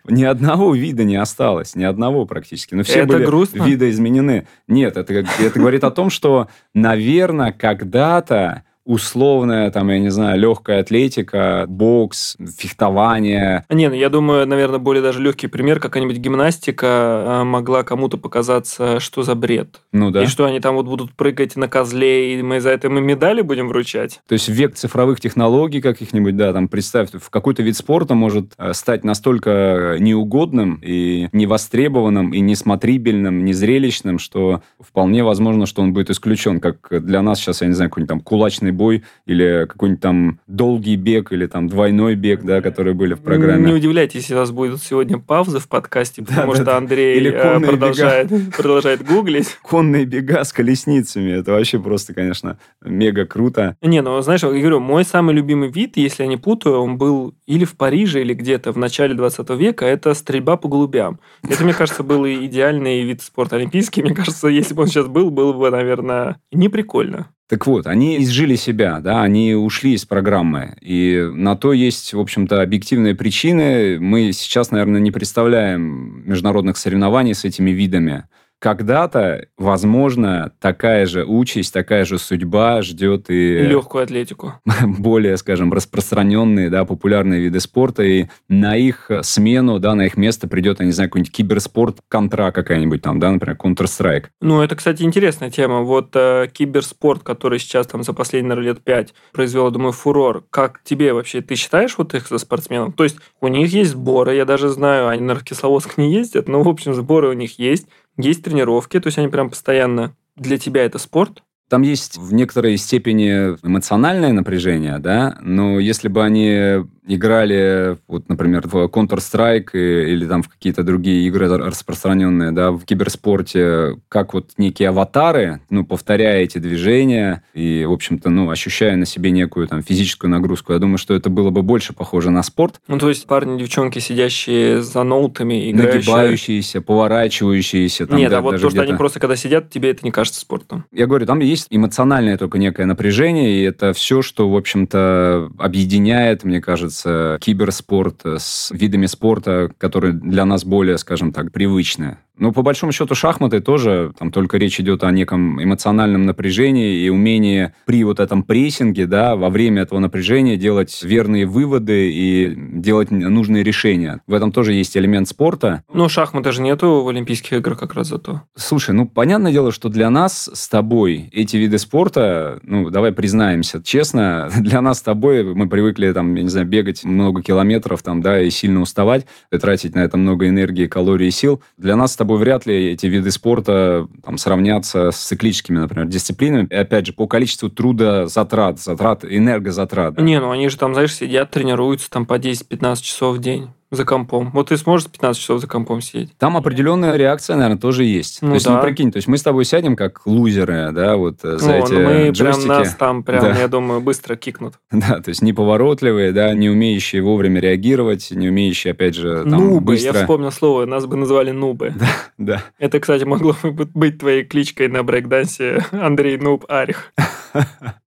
ни 0.08 0.24
одного 0.24 0.76
вида 0.76 1.04
не 1.04 1.16
осталось, 1.16 1.76
ни 1.76 1.84
одного 1.84 2.26
практически. 2.26 2.76
Но 2.76 2.84
все 2.84 3.00
Это 3.00 3.14
были 3.14 3.26
грустно? 3.26 3.64
видоизменены. 3.64 4.48
Нет, 4.68 4.98
это, 4.98 5.14
это 5.14 5.60
говорит 5.60 5.84
о 5.84 5.92
том, 5.92 6.10
что, 6.10 6.48
наверное, 6.74 7.52
когда-то 7.52 8.64
условная, 8.86 9.72
там, 9.72 9.90
я 9.90 10.00
не 10.00 10.10
знаю, 10.10 10.40
легкая 10.40 10.82
атлетика, 10.82 11.66
бокс, 11.68 12.38
фехтование, 12.58 13.66
Не, 13.70 13.90
ну 13.90 13.96
я 13.96 14.10
думаю, 14.10 14.46
наверное, 14.48 14.80
более 14.80 15.02
даже 15.02 15.22
легкий 15.22 15.48
пример, 15.48 15.80
какая-нибудь 15.80 16.18
гимнастика 16.18 16.88
а, 16.88 17.44
могла 17.44 17.84
кому-то 17.84 18.18
показаться, 18.18 19.00
что 19.00 19.24
за 19.24 19.34
бред. 19.36 19.82
ну 19.92 20.12
да. 20.12 20.24
И 20.24 20.28
что 20.28 20.46
они 20.46 20.60
там 20.60 20.76
вот 20.76 20.86
будут 20.86 21.14
прыгать 21.14 21.56
на 21.56 21.68
козле, 21.68 22.40
и 22.40 22.42
мы 22.44 22.62
за 22.62 22.70
это 22.70 22.90
мы 22.90 23.02
медали 23.02 23.42
будем 23.42 23.70
вручать? 23.70 24.22
То 24.28 24.34
есть 24.34 24.48
век 24.50 24.76
цифровых 24.76 25.20
технологий 25.20 25.82
каких-нибудь, 25.82 26.38
да, 26.38 26.54
там 26.54 26.68
представь, 26.68 27.10
в 27.12 27.30
какой-то 27.32 27.64
вид 27.64 27.76
спорта 27.76 28.14
может 28.14 28.54
э, 28.58 28.74
стать 28.74 29.04
настолько 29.04 29.98
неугодным 30.00 30.80
и 30.84 31.28
невостребованным, 31.32 32.34
и 32.34 32.40
несмотрибельным, 32.40 33.44
незрелищным, 33.44 34.20
что 34.20 34.62
вполне 34.80 35.24
возможно, 35.24 35.66
что 35.66 35.82
он 35.82 35.94
будет 35.94 36.12
исключен, 36.12 36.60
как 36.60 37.04
для 37.04 37.24
нас 37.24 37.40
сейчас, 37.40 37.62
я 37.62 37.68
не 37.68 37.74
знаю, 37.74 37.90
какой-нибудь 37.90 38.10
там 38.10 38.20
кулачный 38.20 38.75
бой 38.76 39.04
или 39.26 39.66
какой-нибудь 39.68 40.02
там 40.02 40.40
долгий 40.48 40.96
бег 40.96 41.32
или 41.32 41.48
там 41.48 41.68
двойной 41.68 42.16
бег, 42.16 42.44
да, 42.44 42.62
которые 42.62 42.94
были 42.94 43.14
в 43.14 43.22
программе. 43.22 43.66
Не 43.66 43.74
удивляйтесь, 43.74 44.22
если 44.22 44.36
у 44.36 44.38
нас 44.38 44.52
будут 44.52 44.82
сегодня 44.82 45.18
паузы 45.18 45.60
в 45.60 45.68
подкасте, 45.68 46.24
потому 46.24 46.52
да, 46.52 46.56
что 46.56 46.66
да. 46.66 46.78
Андрей 46.78 47.18
Или 47.18 47.32
э, 47.32 47.60
продолжает, 47.60 48.30
продолжает 48.56 49.06
гуглить. 49.06 49.58
Конные 49.62 50.06
бега 50.06 50.44
с 50.44 50.54
колесницами, 50.54 51.32
это 51.32 51.52
вообще 51.52 51.80
просто, 51.80 52.14
конечно, 52.14 52.58
мега 52.84 53.26
круто. 53.26 53.76
Не, 53.82 54.02
ну 54.02 54.20
знаешь, 54.22 54.44
я 54.44 54.50
говорю, 54.50 54.80
мой 54.80 55.06
самый 55.06 55.34
любимый 55.36 55.70
вид, 55.70 55.98
если 55.98 56.24
я 56.24 56.30
не 56.30 56.38
путаю, 56.38 56.80
он 56.80 56.98
был 56.98 57.34
или 57.46 57.66
в 57.66 57.76
Париже, 57.76 58.22
или 58.22 58.34
где-то 58.34 58.72
в 58.72 58.78
начале 58.78 59.14
20 59.14 59.50
века, 59.52 59.86
это 59.86 60.14
стрельба 60.14 60.58
по 60.58 60.68
голубям. 60.68 61.20
Это, 61.44 61.64
мне 61.64 61.74
кажется, 61.74 62.04
был 62.04 62.26
идеальный 62.26 63.04
вид 63.04 63.22
спорта 63.22 63.56
олимпийский. 63.56 64.02
Мне 64.02 64.14
кажется, 64.16 64.48
если 64.48 64.74
бы 64.74 64.84
он 64.84 64.88
сейчас 64.88 65.08
был, 65.08 65.32
было 65.32 65.54
бы, 65.54 65.70
наверное, 65.70 66.38
не 66.52 66.70
прикольно. 66.70 67.30
Так 67.48 67.68
вот, 67.68 67.86
они 67.86 68.24
изжили 68.24 68.56
себя, 68.56 69.00
да, 69.02 69.22
они 69.22 69.54
ушли 69.54 69.94
из 69.94 70.06
программы. 70.06 70.76
И 70.82 71.30
на 71.32 71.56
то 71.56 71.74
есть, 71.74 72.14
в 72.14 72.20
общем-то, 72.20 72.62
объективные 72.62 73.14
причины. 73.14 74.00
Мы 74.00 74.32
сейчас, 74.32 74.72
наверное, 74.72 75.00
не 75.00 75.12
представляем 75.12 76.28
международных 76.28 76.76
соревнований 76.78 77.36
с 77.36 77.46
этими 77.46 77.70
видами. 77.70 78.24
Когда-то, 78.60 79.48
возможно, 79.58 80.52
такая 80.60 81.06
же 81.06 81.26
участь, 81.26 81.74
такая 81.74 82.06
же 82.06 82.18
судьба 82.18 82.82
ждет 82.82 83.30
и 83.30 83.60
Легкую 83.60 84.04
атлетику. 84.04 84.54
более, 84.82 85.38
скажем, 85.38 85.72
распространенные, 85.74 86.70
да, 86.70 86.86
популярные 86.86 87.42
виды 87.42 87.60
спорта, 87.60 88.04
и 88.04 88.26
на 88.50 88.76
их 88.76 89.12
смену, 89.22 89.80
да, 89.80 89.96
на 89.96 90.06
их 90.06 90.18
место 90.18 90.48
придет, 90.48 90.80
я 90.80 90.86
не 90.86 90.92
знаю, 90.92 91.10
какой-нибудь 91.10 91.32
киберспорт, 91.32 91.98
контра 92.08 92.52
какая-нибудь 92.52 93.02
там, 93.02 93.20
да, 93.20 93.32
например, 93.32 93.58
Counter-Strike. 93.58 94.26
Ну, 94.42 94.62
это, 94.62 94.76
кстати, 94.76 95.04
интересная 95.04 95.52
тема. 95.52 95.82
Вот 95.82 96.10
э, 96.16 96.48
киберспорт, 96.52 97.24
который 97.24 97.60
сейчас 97.60 97.88
там 97.88 98.04
за 98.04 98.14
последние, 98.14 98.50
наверное, 98.50 98.74
лет 98.74 98.84
пять 98.84 99.14
произвел, 99.32 99.70
думаю, 99.72 99.92
фурор. 99.92 100.46
Как 100.50 100.82
тебе 100.84 101.14
вообще? 101.14 101.42
Ты 101.42 101.56
считаешь 101.56 101.98
вот 101.98 102.14
их 102.14 102.28
за 102.28 102.38
спортсменом? 102.38 102.94
То 102.94 103.04
есть 103.04 103.18
у 103.42 103.48
них 103.48 103.72
есть 103.74 103.92
сборы, 103.92 104.36
я 104.36 104.46
даже 104.46 104.70
знаю, 104.70 105.08
они, 105.08 105.26
в 105.34 105.44
Кисловодск 105.44 105.98
не 105.98 106.14
ездят, 106.14 106.48
но, 106.48 106.62
в 106.64 106.70
общем, 106.70 106.94
сборы 106.94 107.30
у 107.30 107.34
них 107.34 107.60
есть. 107.60 107.88
Есть 108.18 108.44
тренировки, 108.44 109.00
то 109.00 109.08
есть 109.08 109.18
они 109.18 109.28
прям 109.28 109.50
постоянно... 109.50 110.16
Для 110.36 110.58
тебя 110.58 110.84
это 110.84 110.98
спорт? 110.98 111.44
Там 111.70 111.82
есть 111.82 112.18
в 112.18 112.34
некоторой 112.34 112.78
степени 112.78 113.58
эмоциональное 113.66 114.34
напряжение, 114.34 115.00
да, 115.00 115.38
но 115.42 115.80
если 115.80 116.10
бы 116.10 116.24
они 116.24 116.86
играли, 117.08 117.98
вот, 118.08 118.30
например, 118.30 118.68
в 118.68 118.86
Counter-Strike 118.86 119.72
или 119.74 120.26
там 120.26 120.44
в 120.44 120.50
какие-то 120.50 120.84
другие 120.84 121.28
игры 121.28 121.48
распространенные, 121.48 122.52
да, 122.52 122.72
в 122.72 122.84
киберспорте, 122.86 123.98
как 124.10 124.34
вот 124.34 124.52
некие 124.58 124.90
аватары, 124.90 125.62
ну, 125.70 125.86
повторяя 125.86 126.42
эти 126.42 126.58
движения 126.58 127.44
и, 127.54 127.86
в 127.86 127.92
общем-то, 127.92 128.30
ну, 128.30 128.50
ощущая 128.50 128.96
на 128.96 129.06
себе 129.06 129.32
некую 129.32 129.68
там 129.68 129.84
физическую 129.84 130.32
нагрузку, 130.32 130.74
я 130.74 130.80
думаю, 130.80 130.98
что 130.98 131.14
это 131.14 131.30
было 131.30 131.50
бы 131.50 131.62
больше 131.62 131.94
похоже 131.94 132.32
на 132.32 132.44
спорт, 132.44 132.80
Ну, 132.88 132.98
то 132.98 133.10
есть 133.10 133.26
парни, 133.28 133.60
девчонки, 133.60 134.00
сидящие 134.00 134.82
за 134.82 135.04
ноутами, 135.04 135.72
играющие... 135.72 136.00
нагибающиеся, 136.00 136.82
поворачивающиеся. 136.82 138.08
Там, 138.08 138.18
Нет, 138.18 138.32
да, 138.32 138.40
а 138.40 138.42
вот 138.42 138.60
то, 138.60 138.70
что 138.70 138.82
они 138.82 138.94
просто 138.94 139.20
когда 139.20 139.36
сидят, 139.36 139.70
тебе 139.70 139.92
это 139.92 140.04
не 140.04 140.12
кажется 140.12 140.40
спортом. 140.40 140.86
Я 140.92 141.08
говорю, 141.08 141.26
там 141.26 141.40
есть 141.40 141.68
эмоциональное 141.70 142.38
только 142.38 142.58
некое 142.58 142.86
напряжение, 142.86 143.60
и 143.60 143.64
это 143.64 143.94
все, 143.94 144.22
что, 144.22 144.50
в 144.50 144.56
общем-то, 144.56 145.52
объединяет, 145.58 146.44
мне 146.44 146.62
кажется, 146.62 146.95
киберспорт 147.04 148.22
с 148.26 148.72
видами 148.72 149.06
спорта, 149.06 149.72
которые 149.78 150.14
для 150.14 150.46
нас 150.46 150.64
более, 150.64 150.98
скажем 150.98 151.32
так, 151.32 151.52
привычны. 151.52 152.18
Но 152.38 152.52
по 152.52 152.62
большому 152.62 152.92
счету 152.92 153.16
шахматы 153.16 153.62
тоже, 153.62 154.12
там 154.18 154.32
только 154.32 154.58
речь 154.58 154.80
идет 154.80 155.04
о 155.04 155.12
неком 155.12 155.64
эмоциональном 155.64 156.26
напряжении 156.26 157.06
и 157.06 157.10
умении 157.10 157.74
при 157.86 158.04
вот 158.04 158.20
этом 158.20 158.44
прессинге, 158.44 159.06
да, 159.06 159.36
во 159.36 159.50
время 159.50 159.84
этого 159.84 160.00
напряжения 160.00 160.58
делать 160.58 161.02
верные 161.04 161.46
выводы 161.46 162.12
и 162.12 162.54
делать 162.56 163.12
нужные 163.12 163.64
решения. 163.64 164.22
В 164.28 164.34
этом 164.34 164.52
тоже 164.52 164.74
есть 164.74 164.98
элемент 164.98 165.30
спорта. 165.30 165.84
Ну, 165.94 166.10
шахматы 166.10 166.52
же 166.52 166.62
нету 166.62 167.04
в 167.04 167.08
Олимпийских 167.08 167.54
играх 167.54 167.80
как 167.80 167.94
раз 167.94 168.10
зато. 168.10 168.42
Слушай, 168.56 168.94
ну, 168.94 169.08
понятное 169.08 169.52
дело, 169.52 169.72
что 169.72 169.90
для 169.90 170.10
нас 170.10 170.50
с 170.54 170.68
тобой 170.68 171.30
эти 171.32 171.56
виды 171.58 171.78
спорта, 171.78 172.60
ну, 172.64 172.90
давай 172.90 173.14
признаемся 173.14 173.82
честно, 173.82 174.50
для 174.60 174.82
нас 174.82 175.00
с 175.00 175.02
тобой 175.02 175.44
мы 175.44 175.70
привыкли, 175.70 176.12
там, 176.12 176.36
я 176.36 176.44
не 176.44 176.50
знаю, 176.50 176.68
бегать 176.68 176.85
много 177.04 177.42
километров, 177.42 178.02
там, 178.02 178.22
да, 178.22 178.42
и 178.42 178.50
сильно 178.50 178.82
уставать, 178.82 179.26
и 179.52 179.58
тратить 179.58 179.96
на 179.96 180.00
это 180.00 180.18
много 180.18 180.48
энергии, 180.48 180.88
калорий 180.88 181.28
и 181.28 181.32
сил. 181.32 181.62
Для 181.78 181.96
нас 181.96 182.14
с 182.14 182.16
тобой 182.16 182.38
вряд 182.38 182.66
ли 182.66 182.92
эти 182.92 183.08
виды 183.08 183.32
спорта 183.32 184.08
там, 184.24 184.38
сравнятся 184.38 185.12
с 185.12 185.18
циклическими, 185.18 185.80
например, 185.80 186.08
дисциплинами. 186.08 186.68
И, 186.70 186.76
опять 186.76 187.08
же, 187.08 187.14
по 187.14 187.28
количеству 187.28 187.70
труда 187.70 188.28
затрат, 188.28 188.80
затрат, 188.80 189.26
энергозатрат. 189.26 190.16
да. 190.16 190.22
Не, 190.22 190.40
ну 190.40 190.52
они 190.52 190.70
же 190.70 190.78
там, 190.78 190.94
знаешь, 190.94 191.16
сидят, 191.16 191.52
тренируются 191.52 192.10
там 192.10 192.26
по 192.26 192.38
10-15 192.38 193.02
часов 193.02 193.38
в 193.38 193.40
день. 193.40 193.70
За 193.92 194.06
компом. 194.06 194.52
Вот 194.52 194.70
ты 194.70 194.78
сможешь 194.78 195.08
15 195.08 195.42
часов 195.42 195.62
за 195.62 195.68
компом 195.68 196.02
сидеть? 196.02 196.36
Там 196.38 196.58
определенная 196.58 197.16
реакция, 197.16 197.56
наверное, 197.56 197.80
тоже 197.80 198.04
есть. 198.04 198.42
Ну 198.42 198.50
то 198.50 198.54
есть, 198.56 198.66
да. 198.66 198.76
ну, 198.76 198.82
прикинь, 198.82 199.12
то 199.12 199.18
есть 199.18 199.28
мы 199.28 199.38
с 199.38 199.44
тобой 199.44 199.66
сядем 199.66 199.96
как 199.96 200.26
лузеры, 200.26 200.92
да, 200.92 201.18
вот 201.18 201.40
э, 201.44 201.58
за 201.58 201.74
О, 201.74 201.78
эти 201.78 201.94
ну 201.94 202.00
мы 202.02 202.30
джойстики. 202.30 202.68
прям 202.68 202.80
нас 202.80 202.96
там 202.96 203.24
прям, 203.24 203.42
Да. 203.42 203.56
я 203.56 203.68
думаю, 203.68 204.02
быстро 204.02 204.36
кикнут. 204.36 204.76
Да, 204.92 205.20
то 205.20 205.30
есть 205.30 205.42
неповоротливые, 205.42 206.32
да, 206.32 206.54
не 206.54 206.70
умеющие 206.70 207.22
вовремя 207.22 207.60
реагировать, 207.60 208.32
не 208.32 208.50
умеющие, 208.50 208.92
опять 208.92 209.16
же, 209.16 209.44
там, 209.44 209.52
нубы, 209.52 209.96
я 209.96 210.10
быстро... 210.10 210.22
вспомнил 210.22 210.52
слово, 210.52 210.86
нас 210.86 211.06
бы 211.06 211.16
называли 211.16 211.52
нубы. 211.52 211.94
Да. 212.38 212.62
Это, 212.80 213.00
кстати, 213.00 213.24
могло 213.24 213.56
бы 213.64 213.86
быть 213.94 214.20
твоей 214.20 214.44
кличкой 214.44 214.90
на 214.90 215.04
брейкдансе 215.04 215.86
Андрей 215.92 216.38
Нуб 216.38 216.66
Арих. 216.68 217.14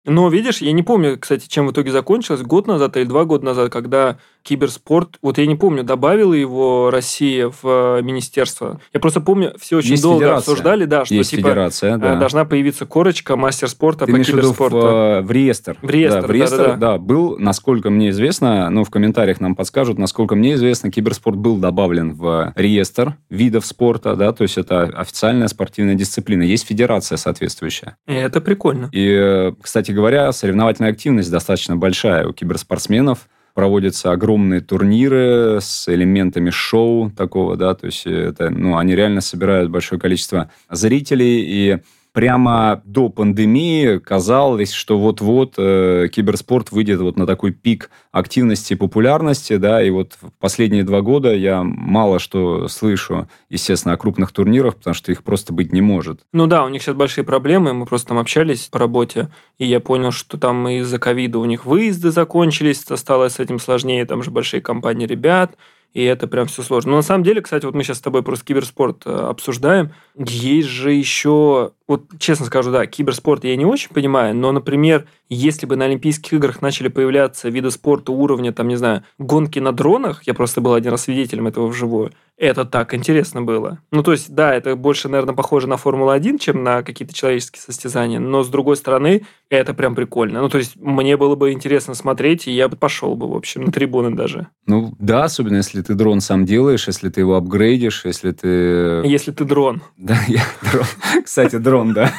Но, 0.05 0.29
видишь, 0.29 0.59
я 0.59 0.73
не 0.73 0.83
помню, 0.83 1.19
кстати, 1.19 1.49
чем 1.49 1.67
в 1.67 1.73
итоге 1.73 1.93
закончилось, 1.93 2.43
год 2.43 2.67
назад 2.67 2.97
или 2.97 3.05
два 3.05 3.25
года 3.25 3.45
назад, 3.45 3.73
когда 3.73 4.19
киберспорт, 4.43 5.19
вот 5.23 5.39
я 5.39 5.47
не 5.47 5.55
помню, 5.57 5.85
добавила 5.85 6.35
его 6.35 6.91
Россия 6.91 7.49
в 7.49 7.99
э, 7.99 8.03
министерство. 8.03 8.81
Я 8.93 9.01
просто 9.01 9.21
помню, 9.21 9.55
все 9.61 9.79
очень 9.79 9.91
Есть 9.93 10.03
долго 10.03 10.21
федерация. 10.21 10.39
обсуждали, 10.39 10.85
да, 10.85 11.05
что 11.05 11.15
Есть 11.15 11.31
типа 11.31 11.49
федерация, 11.49 11.95
э, 11.95 11.99
да. 11.99 12.17
должна 12.17 12.45
появиться 12.45 12.87
корочка 12.87 13.37
мастер 13.37 13.69
спорта 13.69 14.07
Ты 14.07 14.13
по 14.13 14.17
имеешь 14.17 14.29
в 14.29 14.33
киберспорту. 14.33 14.77
э, 14.77 15.21
в 15.23 15.31
реестр? 15.31 15.77
В 15.81 15.89
реестр, 15.91 16.21
да, 16.23 16.27
в 16.27 16.31
реестр, 16.31 16.57
да-да-да. 16.57 16.93
да, 16.93 16.99
был, 16.99 17.39
насколько 17.39 17.91
мне 17.91 18.11
известно, 18.11 18.69
ну, 18.71 18.85
в 18.85 18.91
комментариях 18.91 19.41
нам 19.41 19.55
подскажут, 19.55 19.99
насколько 19.99 20.35
мне 20.35 20.55
известно, 20.55 20.91
киберспорт 20.91 21.37
был 21.37 21.57
добавлен 21.57 22.15
в 22.15 22.53
реестр 22.57 23.17
видов 23.31 23.65
спорта, 23.67 24.17
да, 24.17 24.33
то 24.33 24.43
есть 24.43 24.59
это 24.59 24.83
официальная 24.85 25.49
спортивная 25.49 25.95
дисциплина. 25.95 26.43
Есть 26.43 26.67
федерация 26.67 27.17
соответствующая. 27.17 27.97
И 28.07 28.13
это 28.13 28.41
прикольно. 28.41 28.89
И, 28.93 29.53
кстати 29.63 29.93
говоря, 29.93 30.33
соревновательная 30.33 30.91
активность 30.93 31.31
достаточно 31.31 31.77
большая 31.77 32.27
у 32.27 32.33
киберспортсменов. 32.33 33.29
Проводятся 33.55 34.13
огромные 34.13 34.61
турниры 34.61 35.59
с 35.61 35.87
элементами 35.89 36.49
шоу 36.49 37.11
такого, 37.11 37.57
да, 37.57 37.75
то 37.75 37.87
есть 37.87 38.07
это, 38.07 38.49
ну, 38.49 38.79
они 38.79 38.95
реально 38.95 39.21
собирают 39.21 39.71
большое 39.71 40.01
количество 40.01 40.51
зрителей, 40.71 41.43
и 41.47 41.79
прямо 42.13 42.83
до 42.85 43.09
пандемии 43.09 43.99
казалось, 43.99 44.73
что 44.73 44.99
вот-вот 44.99 45.55
э, 45.57 46.09
киберспорт 46.13 46.71
выйдет 46.71 47.01
вот 47.01 47.17
на 47.17 47.27
такой 47.27 47.53
пик 47.53 47.91
активности 48.11 48.75
и 48.75 48.77
популярности, 48.77 49.57
да, 49.57 49.83
и 49.83 49.91
вот 49.91 50.19
последние 50.39 50.85
два 50.85 51.01
года 51.01 51.35
я 51.35 51.63
мало 51.63 52.19
что 52.19 52.69
слышу, 52.69 53.29
естественно, 53.49 53.95
о 53.95 53.97
крупных 53.97 54.33
турнирах, 54.33 54.77
потому 54.77 54.95
что 54.95 55.11
их 55.11 55.25
просто 55.25 55.53
быть 55.53 55.73
не 55.73 55.81
может. 55.81 56.21
Ну 56.33 56.47
да, 56.47 56.65
у 56.65 56.69
них 56.69 56.83
сейчас 56.83 56.95
большие 56.95 57.25
проблемы, 57.25 57.73
мы 57.73 57.87
просто 57.87 58.09
там 58.09 58.19
общались 58.19 58.69
по 58.71 58.79
работе, 58.79 59.31
и 59.59 59.67
я 59.67 59.81
понял, 59.81 60.13
что 60.13 60.39
там 60.39 60.69
из-за 60.69 60.99
ковида 60.99 61.39
у 61.39 61.45
них 61.47 61.65
выезды 61.65 62.11
закончились, 62.11 62.81
стало 62.81 63.29
с 63.29 63.41
этим 63.41 63.59
сложнее, 63.59 64.05
там 64.05 64.23
же 64.23 64.31
большие 64.31 64.61
компании 64.61 65.07
ребят, 65.07 65.57
и 65.93 66.03
это 66.03 66.27
прям 66.27 66.47
все 66.47 66.63
сложно. 66.63 66.93
Но 66.93 66.97
на 66.99 67.03
самом 67.03 67.25
деле, 67.25 67.41
кстати, 67.41 67.65
вот 67.65 67.75
мы 67.75 67.85
сейчас 67.85 67.99
с 67.99 68.03
тобой 68.03 68.23
просто 68.23 68.45
киберспорт 68.45 69.03
э, 69.05 69.11
обсуждаем, 69.11 69.91
есть 70.17 70.69
же 70.69 70.93
еще, 70.93 71.73
вот 71.87 72.05
честно 72.19 72.47
скажу, 72.47 72.71
да, 72.71 72.87
киберспорт 72.87 73.45
я 73.45 73.57
не 73.57 73.67
очень 73.67 73.91
понимаю, 73.91 74.35
но, 74.35 74.53
например, 74.53 75.07
если 75.29 75.67
бы 75.67 75.77
на 75.77 75.85
Олимпийских 75.85 76.33
играх 76.33 76.63
начали 76.63 76.89
появляться 76.89 77.49
виды 77.49 77.71
спорта 77.71 78.13
уровня, 78.13 78.53
там, 78.53 78.69
не 78.69 78.77
знаю, 78.77 79.05
гонки 79.19 79.59
на 79.59 79.73
дронах, 79.73 80.23
я 80.27 80.35
просто 80.35 80.61
был 80.61 80.75
один 80.75 80.93
раз 80.93 81.03
свидетелем 81.03 81.47
этого 81.47 81.67
вживую, 81.67 82.13
это 82.43 82.65
так 82.65 82.93
интересно 82.93 83.41
было. 83.41 83.79
Ну, 83.93 84.03
то 84.03 84.11
есть, 84.11 84.35
да, 84.35 84.53
это 84.53 84.75
больше, 84.75 85.09
наверное, 85.09 85.33
похоже 85.35 85.69
на 85.69 85.77
Формулу-1, 85.77 86.39
чем 86.39 86.65
на 86.65 86.83
какие-то 86.83 87.15
человеческие 87.15 87.63
состязания, 87.63 88.19
но, 88.19 88.43
с 88.43 88.49
другой 88.49 88.75
стороны, 88.75 89.25
это 89.49 89.75
прям 89.75 89.95
прикольно. 89.95 90.41
Ну, 90.41 90.49
то 90.49 90.59
есть, 90.59 90.75
мне 90.75 91.17
было 91.17 91.37
бы 91.37 91.53
интересно 91.53 91.95
смотреть, 91.95 92.49
и 92.49 92.51
я 92.51 92.69
бы 92.69 92.77
пошел 92.77 93.15
бы, 93.15 93.29
в 93.31 93.37
общем, 93.37 93.67
на 93.67 93.71
трибуны 93.71 94.17
даже. 94.17 94.49
Ну, 94.67 94.93
да, 94.99 95.23
особенно 95.23 95.59
если 95.59 95.83
ты 95.83 95.95
дрон 95.95 96.21
сам 96.21 96.45
делаешь, 96.45 96.89
если 96.89 97.11
ты 97.11 97.21
его 97.21 97.37
апгрейдишь, 97.37 98.05
если 98.05 98.33
ты... 98.33 99.03
Если 99.05 99.31
ты 99.31 99.45
дрон. 99.45 99.81
Да, 99.97 100.19
я 100.27 100.43
дрон. 100.69 100.87
Кстати, 101.25 101.59
дрон, 101.59 101.93
да. 101.93 102.13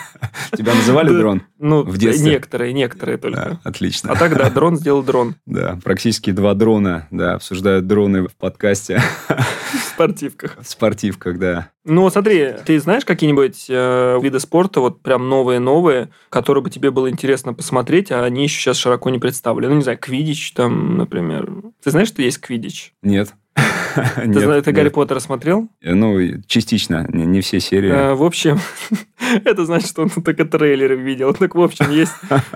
Тебя 0.55 0.73
называли 0.73 1.09
дрон? 1.09 1.43
Ну, 1.65 1.83
В 1.83 1.97
детстве. 1.97 2.31
некоторые, 2.31 2.73
некоторые 2.73 3.17
Да, 3.17 3.21
только. 3.21 3.59
отлично. 3.63 4.11
А 4.11 4.15
тогда 4.17 4.49
дрон 4.49 4.75
сделал 4.75 5.01
дрон 5.01 5.35
Да, 5.45 5.79
практически 5.81 6.31
два 6.31 6.53
дрона, 6.55 7.07
да, 7.09 7.35
обсуждают 7.35 7.87
дроны 7.87 8.27
в 8.27 8.35
подкасте. 8.35 9.01
в 9.29 9.77
спортивках. 9.93 10.57
В 10.61 10.67
спортивках, 10.67 11.39
да. 11.39 11.69
Ну, 11.85 12.09
смотри, 12.09 12.53
ты 12.65 12.77
знаешь 12.81 13.05
какие-нибудь 13.05 13.67
э, 13.69 14.19
виды 14.21 14.41
спорта, 14.41 14.81
вот 14.81 15.01
прям 15.01 15.29
новые-новые, 15.29 16.09
которые 16.27 16.61
бы 16.65 16.69
тебе 16.69 16.91
было 16.91 17.09
интересно 17.09 17.53
посмотреть, 17.53 18.11
а 18.11 18.25
они 18.25 18.43
еще 18.43 18.59
сейчас 18.59 18.75
широко 18.75 19.09
не 19.09 19.19
представлены? 19.19 19.69
Ну, 19.69 19.77
не 19.77 19.83
знаю, 19.83 19.97
квидич 19.97 20.51
там, 20.51 20.97
например. 20.97 21.49
Ты 21.81 21.91
знаешь, 21.91 22.09
что 22.09 22.21
есть 22.21 22.39
квидич? 22.41 22.93
Нет. 23.01 23.33
Ты, 23.55 24.27
Нет, 24.27 24.43
знаешь, 24.43 24.63
ты 24.63 24.71
Гарри. 24.71 24.89
Поттера 24.89 25.19
смотрел? 25.19 25.69
Ну, 25.81 26.19
частично, 26.47 27.05
не, 27.09 27.25
не 27.25 27.41
все 27.41 27.59
серии. 27.59 27.91
Э, 27.91 28.13
в 28.13 28.23
общем, 28.23 28.59
это 29.45 29.65
значит, 29.65 29.89
что 29.89 30.03
он 30.03 30.09
только 30.09 30.45
трейлеры 30.45 30.95
видел. 30.95 31.33
Так, 31.33 31.55
в 31.55 31.61
общем, 31.61 31.91
есть... 31.91 32.13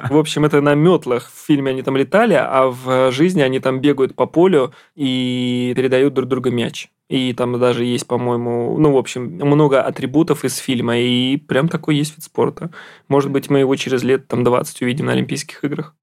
В 0.09 0.17
общем, 0.17 0.45
это 0.45 0.61
на 0.61 0.75
метлах. 0.75 1.29
В 1.33 1.45
фильме 1.45 1.71
они 1.71 1.83
там 1.83 1.97
летали, 1.97 2.33
а 2.33 2.67
в 2.67 3.11
жизни 3.11 3.41
они 3.41 3.59
там 3.59 3.79
бегают 3.81 4.15
по 4.15 4.25
полю 4.25 4.73
и 4.95 5.73
передают 5.75 6.13
друг 6.13 6.27
другу 6.27 6.49
мяч. 6.49 6.89
И 7.09 7.31
там 7.33 7.57
даже 7.59 7.85
есть, 7.85 8.05
по-моему, 8.05 8.77
ну, 8.77 8.91
в 8.91 8.97
общем, 8.97 9.23
много 9.23 9.81
атрибутов 9.81 10.43
из 10.43 10.57
фильма, 10.57 10.97
и 10.97 11.37
прям 11.37 11.69
такой 11.69 11.95
есть 11.95 12.15
вид 12.15 12.23
спорта. 12.23 12.69
Может 13.07 13.31
быть, 13.31 13.49
мы 13.49 13.59
его 13.59 13.75
через 13.75 14.03
лет 14.03 14.27
там 14.27 14.43
20 14.43 14.81
увидим 14.81 15.05
на 15.05 15.13
Олимпийских 15.13 15.63
играх. 15.63 15.95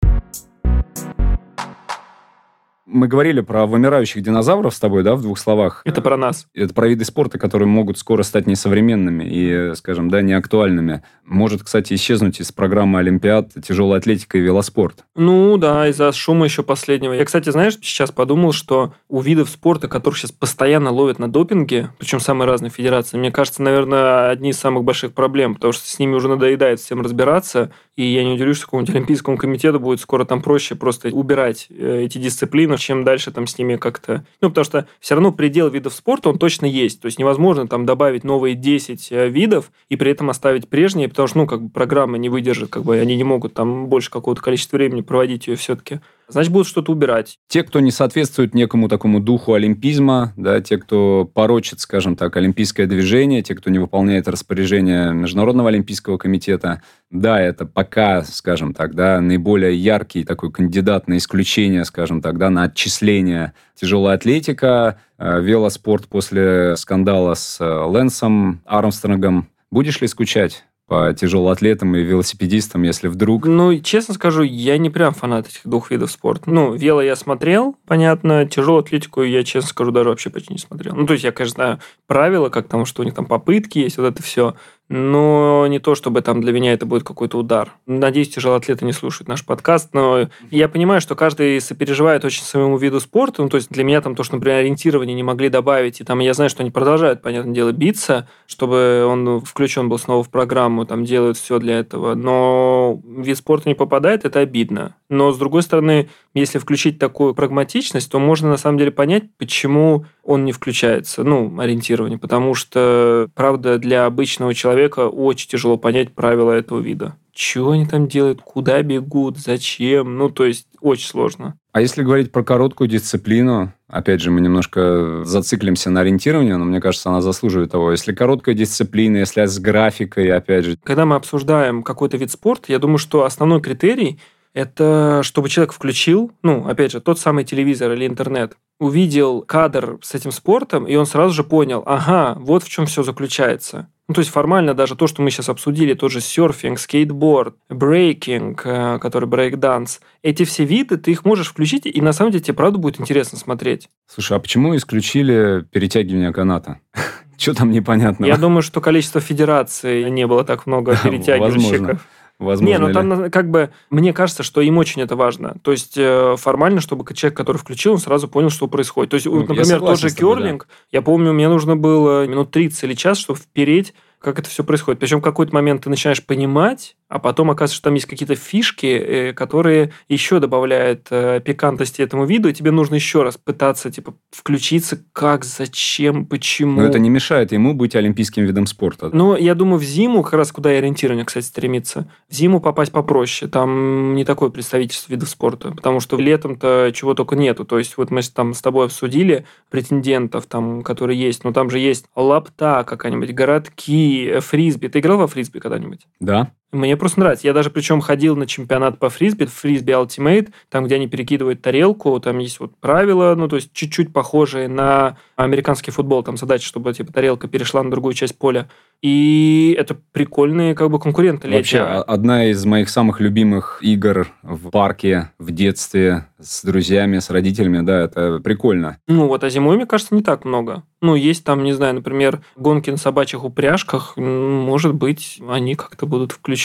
Мы 2.94 3.09
говорили 3.09 3.40
про 3.40 3.66
вымирающих 3.66 4.22
динозавров 4.22 4.72
с 4.72 4.78
тобой, 4.78 5.02
да, 5.02 5.16
в 5.16 5.22
двух 5.22 5.37
словах. 5.40 5.83
Это 5.85 6.00
про 6.00 6.16
нас. 6.16 6.46
Это 6.54 6.72
про 6.72 6.87
виды 6.87 7.04
спорта, 7.04 7.40
которые 7.40 7.66
могут 7.66 7.98
скоро 7.98 8.22
стать 8.22 8.46
несовременными 8.46 9.24
и, 9.24 9.74
скажем, 9.74 10.09
да, 10.09 10.22
неактуальными. 10.22 11.02
Может, 11.24 11.64
кстати, 11.64 11.94
исчезнуть 11.94 12.40
из 12.40 12.52
программы 12.52 13.00
Олимпиад 13.00 13.50
тяжелая 13.66 13.98
атлетика 13.98 14.38
и 14.38 14.42
велоспорт. 14.42 15.04
Ну 15.16 15.57
да, 15.57 15.88
из-за 15.88 16.12
шума 16.12 16.44
еще 16.44 16.62
последнего. 16.62 17.14
Я, 17.14 17.24
кстати, 17.24 17.50
знаешь, 17.50 17.76
сейчас 17.83 18.12
подумал, 18.12 18.52
что 18.52 18.94
у 19.09 19.20
видов 19.20 19.50
спорта, 19.50 19.88
которых 19.88 20.16
сейчас 20.16 20.30
постоянно 20.30 20.92
ловят 20.92 21.18
на 21.18 21.28
допинге, 21.28 21.90
причем 21.98 22.20
самые 22.20 22.46
разные 22.46 22.70
федерации, 22.70 23.16
мне 23.16 23.33
кажется, 23.33 23.61
наверное, 23.61 24.28
одни 24.30 24.50
из 24.50 24.59
самых 24.61 24.85
больших 24.85 25.14
проблем, 25.14 25.57
потому 25.57 25.72
что 25.72 25.85
с 25.88 25.98
ними 25.98 26.14
уже 26.14 26.28
надоедает 26.28 26.78
всем 26.78 27.00
разбираться, 27.00 27.72
и 27.96 28.04
я 28.04 28.24
не 28.24 28.33
удивлюсь, 28.33 28.57
что 28.57 28.66
какому-нибудь 28.66 28.94
Олимпийскому 28.94 29.37
комитету 29.37 29.78
будет 29.78 30.00
скоро 30.00 30.24
там 30.24 30.42
проще 30.42 30.74
просто 30.74 31.09
убирать 31.11 31.68
э, 31.70 32.02
эти 32.02 32.18
дисциплины, 32.18 32.76
чем 32.76 33.04
дальше 33.04 33.30
там 33.30 33.46
с 33.46 33.57
ними 33.57 33.76
как-то... 33.76 34.24
Ну, 34.40 34.48
потому 34.48 34.64
что 34.64 34.87
все 35.00 35.14
равно 35.14 35.33
предел 35.33 35.68
видов 35.68 35.94
спорта, 35.94 36.30
он 36.30 36.38
точно 36.38 36.66
есть. 36.66 37.00
То 37.00 37.07
есть 37.07 37.18
невозможно 37.18 37.68
там 37.68 37.87
добавить 37.87 38.24
новые 38.24 38.54
10 38.57 39.12
э, 39.12 39.28
видов 39.28 39.70
и 39.88 39.96
при 39.96 40.11
этом 40.11 40.30
оставить 40.30 40.68
прежние, 40.68 41.09
потому 41.09 41.28
что, 41.28 41.38
ну, 41.38 41.46
как 41.46 41.62
бы 41.62 41.68
программа 41.70 42.18
не 42.18 42.28
выдержит, 42.28 42.70
как 42.70 42.83
бы 42.83 42.98
они 42.98 43.16
не 43.16 43.24
могут 43.24 43.54
там 43.54 43.87
больше 43.87 44.11
какого-то 44.11 44.42
количества 44.42 44.76
времени 44.76 45.02
проводить 45.02 45.46
ее 45.46 45.57
все-таки. 45.57 46.00
Значит, 46.28 46.52
будут 46.52 46.66
что-то 46.66 46.90
убирать. 46.90 47.38
Те, 47.48 47.62
кто 47.62 47.80
не 47.80 47.90
соответствует 47.90 48.54
некому 48.54 48.88
такому 48.88 49.20
духу 49.20 49.52
олимпизма, 49.52 50.33
да, 50.37 50.61
те, 50.61 50.78
кто 50.78 51.30
порочит, 51.33 51.80
скажем 51.80 52.16
так, 52.16 52.37
олимпийское 52.37 52.87
движение, 52.87 53.42
те, 53.42 53.54
кто 53.54 53.70
не 53.70 53.78
выполняет 53.78 54.26
распоряжение 54.26 55.12
Международного 55.12 55.68
олимпийского 55.68 56.16
комитета, 56.16 56.83
да, 57.14 57.40
это 57.40 57.64
пока, 57.64 58.22
скажем 58.24 58.74
так, 58.74 58.94
да, 58.94 59.20
наиболее 59.20 59.77
яркий 59.77 60.24
такой 60.24 60.50
кандидат 60.50 61.07
на 61.07 61.16
исключение, 61.16 61.85
скажем 61.85 62.20
так, 62.20 62.38
да, 62.38 62.50
на 62.50 62.64
отчисление 62.64 63.55
тяжелая 63.74 64.16
атлетика, 64.16 64.98
э, 65.16 65.40
велоспорт 65.40 66.09
после 66.09 66.77
скандала 66.77 67.35
с 67.35 67.61
э, 67.61 67.64
Лэнсом 67.64 68.61
Армстронгом. 68.66 69.48
Будешь 69.70 70.00
ли 70.00 70.09
скучать 70.09 70.64
по 70.87 71.14
тяжелоатлетам 71.14 71.96
и 71.96 72.03
велосипедистам, 72.03 72.83
если 72.83 73.09
вдруг... 73.09 73.46
Ну, 73.46 73.79
честно 73.81 74.12
скажу, 74.14 74.42
я 74.42 74.77
не 74.77 74.90
прям 74.90 75.14
фанат 75.14 75.48
этих 75.48 75.61
двух 75.64 75.90
видов 75.90 76.11
спорта. 76.11 76.50
Ну, 76.50 76.74
вело 76.74 77.00
я 77.00 77.16
смотрел, 77.16 77.77
понятно, 77.87 78.46
тяжелую 78.46 78.81
атлетику 78.81 79.22
я, 79.22 79.44
честно 79.44 79.70
скажу, 79.70 79.92
даже 79.92 80.11
вообще 80.11 80.29
почти 80.29 80.53
не 80.53 80.59
смотрел. 80.59 80.94
Ну, 80.94 81.07
то 81.07 81.14
есть 81.14 81.24
я, 81.24 81.33
конечно, 81.33 81.55
знаю 81.55 81.81
правила, 82.07 82.50
как 82.50 82.68
там, 82.68 82.85
что 82.85 83.00
у 83.03 83.05
них 83.05 83.14
там 83.14 83.24
попытки 83.24 83.79
есть, 83.79 83.96
вот 83.96 84.05
это 84.05 84.22
все. 84.22 84.57
Но 84.88 85.66
не 85.66 85.79
то, 85.79 85.94
чтобы 85.94 86.20
там 86.20 86.42
для 86.42 86.53
меня 86.53 86.75
это 86.75 86.85
будет 86.85 87.05
какой-то 87.05 87.38
удар. 87.38 87.73
Надеюсь, 87.87 88.29
тяжелоатлеты 88.29 88.85
не 88.85 88.92
слушают 88.92 89.29
наш 89.29 89.44
подкаст, 89.44 89.94
но 89.94 90.29
я 90.51 90.68
понимаю, 90.68 91.01
что 91.01 91.14
каждый 91.14 91.61
сопереживает 91.62 92.25
очень 92.25 92.42
своему 92.42 92.77
виду 92.77 93.01
спорта. 93.01 93.42
Ну, 93.42 93.49
то 93.49 93.57
есть 93.57 93.70
для 93.70 93.83
меня 93.83 94.03
там 94.03 94.14
то, 94.14 94.23
что, 94.23 94.35
например, 94.35 94.59
ориентирование 94.59 95.14
не 95.14 95.23
могли 95.23 95.49
добавить, 95.49 96.01
и 96.01 96.05
там 96.05 96.18
я 96.18 96.35
знаю, 96.35 96.51
что 96.51 96.62
они 96.62 96.70
продолжают, 96.70 97.23
понятное 97.23 97.55
дело, 97.55 97.73
биться, 97.73 98.29
чтобы 98.47 99.07
он 99.07 99.40
включен 99.40 99.88
был 99.88 99.99
снова 99.99 100.23
в 100.23 100.29
программу, 100.29 100.85
там 100.85 101.05
делают 101.05 101.38
все 101.38 101.59
для 101.59 101.79
этого. 101.79 102.14
Но 102.14 102.84
вид 103.04 103.37
спорта 103.37 103.68
не 103.68 103.74
попадает, 103.74 104.24
это 104.24 104.40
обидно. 104.40 104.96
Но, 105.09 105.33
с 105.33 105.38
другой 105.38 105.62
стороны, 105.62 106.09
если 106.35 106.59
включить 106.59 106.98
такую 106.98 107.35
прагматичность, 107.35 108.11
то 108.11 108.18
можно 108.18 108.48
на 108.48 108.57
самом 108.57 108.78
деле 108.78 108.90
понять, 108.90 109.24
почему 109.38 110.07
он 110.22 110.44
не 110.44 110.52
включается, 110.52 111.24
ну, 111.24 111.59
ориентирование, 111.59 112.18
потому 112.18 112.54
что, 112.54 113.28
правда, 113.35 113.78
для 113.78 114.07
обычного 114.07 114.54
человека 114.54 115.09
очень 115.09 115.48
тяжело 115.48 115.76
понять 115.76 116.14
правила 116.14 116.52
этого 116.52 116.80
вида. 116.80 117.16
Чего 117.35 117.73
они 117.73 117.85
там 117.85 118.07
делают, 118.07 118.40
куда 118.40 118.81
бегут, 118.83 119.38
зачем, 119.38 120.16
ну, 120.16 120.31
то 120.31 120.44
есть 120.44 120.68
очень 120.81 121.09
сложно. 121.09 121.57
А 121.73 121.81
если 121.81 122.05
говорить 122.05 122.31
про 122.31 122.44
короткую 122.44 122.87
дисциплину, 122.88 123.73
опять 123.88 124.20
же, 124.20 124.31
мы 124.31 124.40
немножко 124.40 125.25
зациклимся 125.25 125.90
на 125.90 126.03
ориентировании, 126.03 126.53
но 126.53 126.64
мне 126.64 126.81
кажется, 126.81 127.09
она 127.09 127.20
заслуживает 127.20 127.73
того. 127.73 127.90
Если 127.90 128.12
короткая 128.12 128.55
дисциплина, 128.55 129.16
если 129.16 129.44
с 129.44 129.59
графикой, 129.59 130.31
опять 130.31 130.64
же. 130.64 130.79
Когда 130.85 131.05
мы 131.05 131.16
обсуждаем 131.16 131.83
какой-то 131.83 132.16
вид 132.16 132.31
спорта, 132.31 132.70
я 132.70 132.79
думаю, 132.79 132.99
что 132.99 133.25
основной 133.25 133.61
критерий 133.61 134.20
это 134.54 135.20
чтобы 135.22 135.48
человек 135.48 135.72
включил, 135.72 136.32
ну, 136.42 136.66
опять 136.66 136.92
же, 136.92 137.00
тот 137.00 137.18
самый 137.18 137.44
телевизор 137.44 137.92
или 137.92 138.06
интернет, 138.06 138.56
увидел 138.78 139.42
кадр 139.42 139.98
с 140.02 140.14
этим 140.14 140.32
спортом, 140.32 140.86
и 140.86 140.94
он 140.94 141.06
сразу 141.06 141.34
же 141.34 141.44
понял, 141.44 141.82
ага, 141.84 142.36
вот 142.40 142.62
в 142.62 142.68
чем 142.68 142.86
все 142.86 143.02
заключается. 143.02 143.88
Ну, 144.06 144.14
то 144.14 144.20
есть 144.20 144.30
формально 144.30 144.74
даже 144.74 144.96
то, 144.96 145.06
что 145.06 145.22
мы 145.22 145.30
сейчас 145.30 145.48
обсудили, 145.48 145.94
тот 145.94 146.12
же 146.12 146.20
серфинг, 146.20 146.78
скейтборд, 146.78 147.56
брейкинг, 147.70 148.62
э, 148.64 148.98
который 149.00 149.26
брейкданс, 149.26 150.00
эти 150.22 150.44
все 150.44 150.64
виды, 150.64 150.98
ты 150.98 151.10
их 151.10 151.24
можешь 151.24 151.48
включить, 151.48 151.86
и 151.86 152.00
на 152.00 152.12
самом 152.12 152.30
деле 152.30 152.44
тебе 152.44 152.54
правда 152.54 152.78
будет 152.78 153.00
интересно 153.00 153.38
смотреть. 153.38 153.88
Слушай, 154.06 154.36
а 154.36 154.40
почему 154.40 154.76
исключили 154.76 155.64
перетягивание 155.70 156.32
каната? 156.32 156.80
Что 157.38 157.54
там 157.54 157.70
непонятно? 157.70 158.26
Я 158.26 158.36
думаю, 158.36 158.62
что 158.62 158.80
количество 158.80 159.20
федераций 159.20 160.10
не 160.10 160.26
было 160.26 160.44
так 160.44 160.66
много 160.66 160.96
перетягивающих. 161.02 161.70
Возможно 161.80 162.00
Не, 162.40 162.79
ну 162.79 162.92
там 162.92 163.31
как 163.31 163.51
бы, 163.51 163.70
мне 163.90 164.12
кажется, 164.12 164.42
что 164.42 164.61
им 164.61 164.79
очень 164.79 165.03
это 165.03 165.14
важно. 165.16 165.57
То 165.62 165.70
есть 165.70 165.97
э, 165.97 166.35
формально, 166.37 166.81
чтобы 166.81 167.05
человек, 167.14 167.37
который 167.37 167.59
включил, 167.59 167.92
он 167.92 167.99
сразу 167.99 168.27
понял, 168.29 168.51
что 168.51 168.66
происходит. 168.66 169.11
То 169.11 169.14
есть, 169.14 169.27
ну, 169.27 169.40
например, 169.40 169.79
тот 169.81 169.99
же 169.99 170.11
керлинг, 170.11 170.66
да. 170.68 170.75
я 170.90 171.03
помню, 171.03 171.33
мне 171.33 171.49
нужно 171.49 171.77
было 171.77 172.27
минут 172.27 172.51
30 172.51 172.85
или 172.85 172.94
час, 172.94 173.18
чтобы 173.18 173.38
впереть 173.38 173.94
как 174.24 174.38
это 174.38 174.48
все 174.48 174.64
происходит. 174.64 174.98
Причем 174.98 175.20
в 175.20 175.22
какой-то 175.22 175.54
момент 175.54 175.84
ты 175.84 175.90
начинаешь 175.90 176.24
понимать, 176.24 176.96
а 177.08 177.18
потом 177.18 177.50
оказывается, 177.50 177.76
что 177.76 177.84
там 177.84 177.94
есть 177.94 178.06
какие-то 178.06 178.34
фишки, 178.34 178.87
э, 178.87 179.32
которые 179.34 179.92
еще 180.08 180.40
добавляют 180.40 181.06
э, 181.10 181.40
пикантности 181.44 182.02
этому 182.02 182.24
виду, 182.24 182.48
и 182.48 182.52
тебе 182.52 182.70
нужно 182.70 182.96
еще 182.96 183.22
раз 183.22 183.37
пытаться 183.37 183.90
типа 183.90 184.14
включиться, 184.30 185.00
как, 185.12 185.44
зачем, 185.44 186.26
почему. 186.26 186.80
Но 186.80 186.87
это 186.87 186.98
не 186.98 187.10
мешает 187.10 187.52
ему 187.52 187.74
быть 187.74 187.94
олимпийским 187.94 188.44
видом 188.44 188.66
спорта. 188.66 189.10
Ну, 189.12 189.37
я 189.37 189.54
думаю, 189.54 189.78
в 189.78 189.84
зиму, 189.84 190.22
как 190.22 190.34
раз 190.34 190.50
куда 190.50 190.72
и 190.72 190.76
ориентирование, 190.76 191.24
кстати, 191.24 191.44
стремится, 191.44 192.10
в 192.28 192.34
зиму 192.34 192.60
попасть 192.60 192.90
попроще. 192.90 193.50
Там 193.50 194.14
не 194.14 194.24
такое 194.24 194.48
представительство 194.48 195.12
видов 195.12 195.28
спорта, 195.28 195.70
потому 195.72 196.00
что 196.00 196.16
летом-то 196.16 196.90
чего 196.94 197.14
только 197.14 197.37
нету. 197.37 197.64
То 197.64 197.78
есть 197.78 197.96
вот 197.98 198.10
мы 198.10 198.22
там 198.22 198.54
с 198.54 198.62
тобой 198.62 198.87
обсудили 198.87 199.44
претендентов, 199.70 200.46
там, 200.46 200.82
которые 200.82 201.20
есть, 201.20 201.44
но 201.44 201.52
там 201.52 201.68
же 201.70 201.78
есть 201.78 202.06
лапта 202.16 202.84
какая-нибудь, 202.87 203.34
городки, 203.34 204.13
фрисби. 204.40 204.88
Ты 204.88 204.98
играл 205.00 205.18
во 205.18 205.27
фрисби 205.27 205.59
когда-нибудь? 205.59 206.07
Да. 206.20 206.53
Мне 206.74 206.96
просто 206.96 207.20
нравится. 207.20 207.46
Я 207.46 207.52
даже 207.52 207.70
причем 207.70 208.00
ходил 208.00 208.34
на 208.34 208.46
чемпионат 208.46 208.98
по 208.98 209.08
фрисби, 209.08 209.44
фрисби 209.44 209.92
Ultimate, 209.92 210.50
там, 210.68 210.84
где 210.84 210.96
они 210.96 211.06
перекидывают 211.06 211.62
тарелку, 211.62 212.18
там 212.18 212.38
есть 212.38 212.58
вот 212.58 212.76
правила, 212.78 213.34
ну, 213.37 213.46
то 213.46 213.56
есть 213.56 213.72
чуть-чуть 213.72 214.12
похожие 214.12 214.66
на 214.66 215.16
американский 215.37 215.92
футбол, 215.92 216.24
там 216.24 216.37
задача, 216.37 216.66
чтобы 216.66 216.92
типа 216.92 217.12
тарелка 217.12 217.46
перешла 217.46 217.82
на 217.84 217.92
другую 217.92 218.14
часть 218.14 218.37
поля. 218.37 218.68
И 219.02 219.76
это 219.78 219.96
прикольные 220.12 220.74
как 220.74 220.90
бы 220.90 220.98
конкуренты 220.98 221.48
Вообще, 221.48 221.78
летние. 221.78 222.00
одна 222.00 222.46
из 222.46 222.64
моих 222.64 222.88
самых 222.88 223.20
любимых 223.20 223.78
игр 223.82 224.28
в 224.42 224.70
парке 224.70 225.30
в 225.38 225.52
детстве 225.52 226.26
с 226.40 226.64
друзьями, 226.64 227.18
с 227.18 227.30
родителями, 227.30 227.84
да, 227.84 228.00
это 228.00 228.40
прикольно. 228.42 228.98
Ну 229.06 229.28
вот, 229.28 229.44
а 229.44 229.50
зимой, 229.50 229.76
мне 229.76 229.87
кажется, 229.87 230.14
не 230.14 230.22
так 230.22 230.44
много. 230.44 230.82
Ну, 231.02 231.14
есть 231.14 231.44
там, 231.44 231.64
не 231.64 231.72
знаю, 231.72 231.94
например, 231.94 232.40
гонки 232.56 232.88
на 232.88 232.96
собачьих 232.96 233.44
упряжках, 233.44 234.16
может 234.16 234.94
быть, 234.94 235.38
они 235.46 235.74
как-то 235.74 236.06
будут 236.06 236.32
включены. 236.32 236.63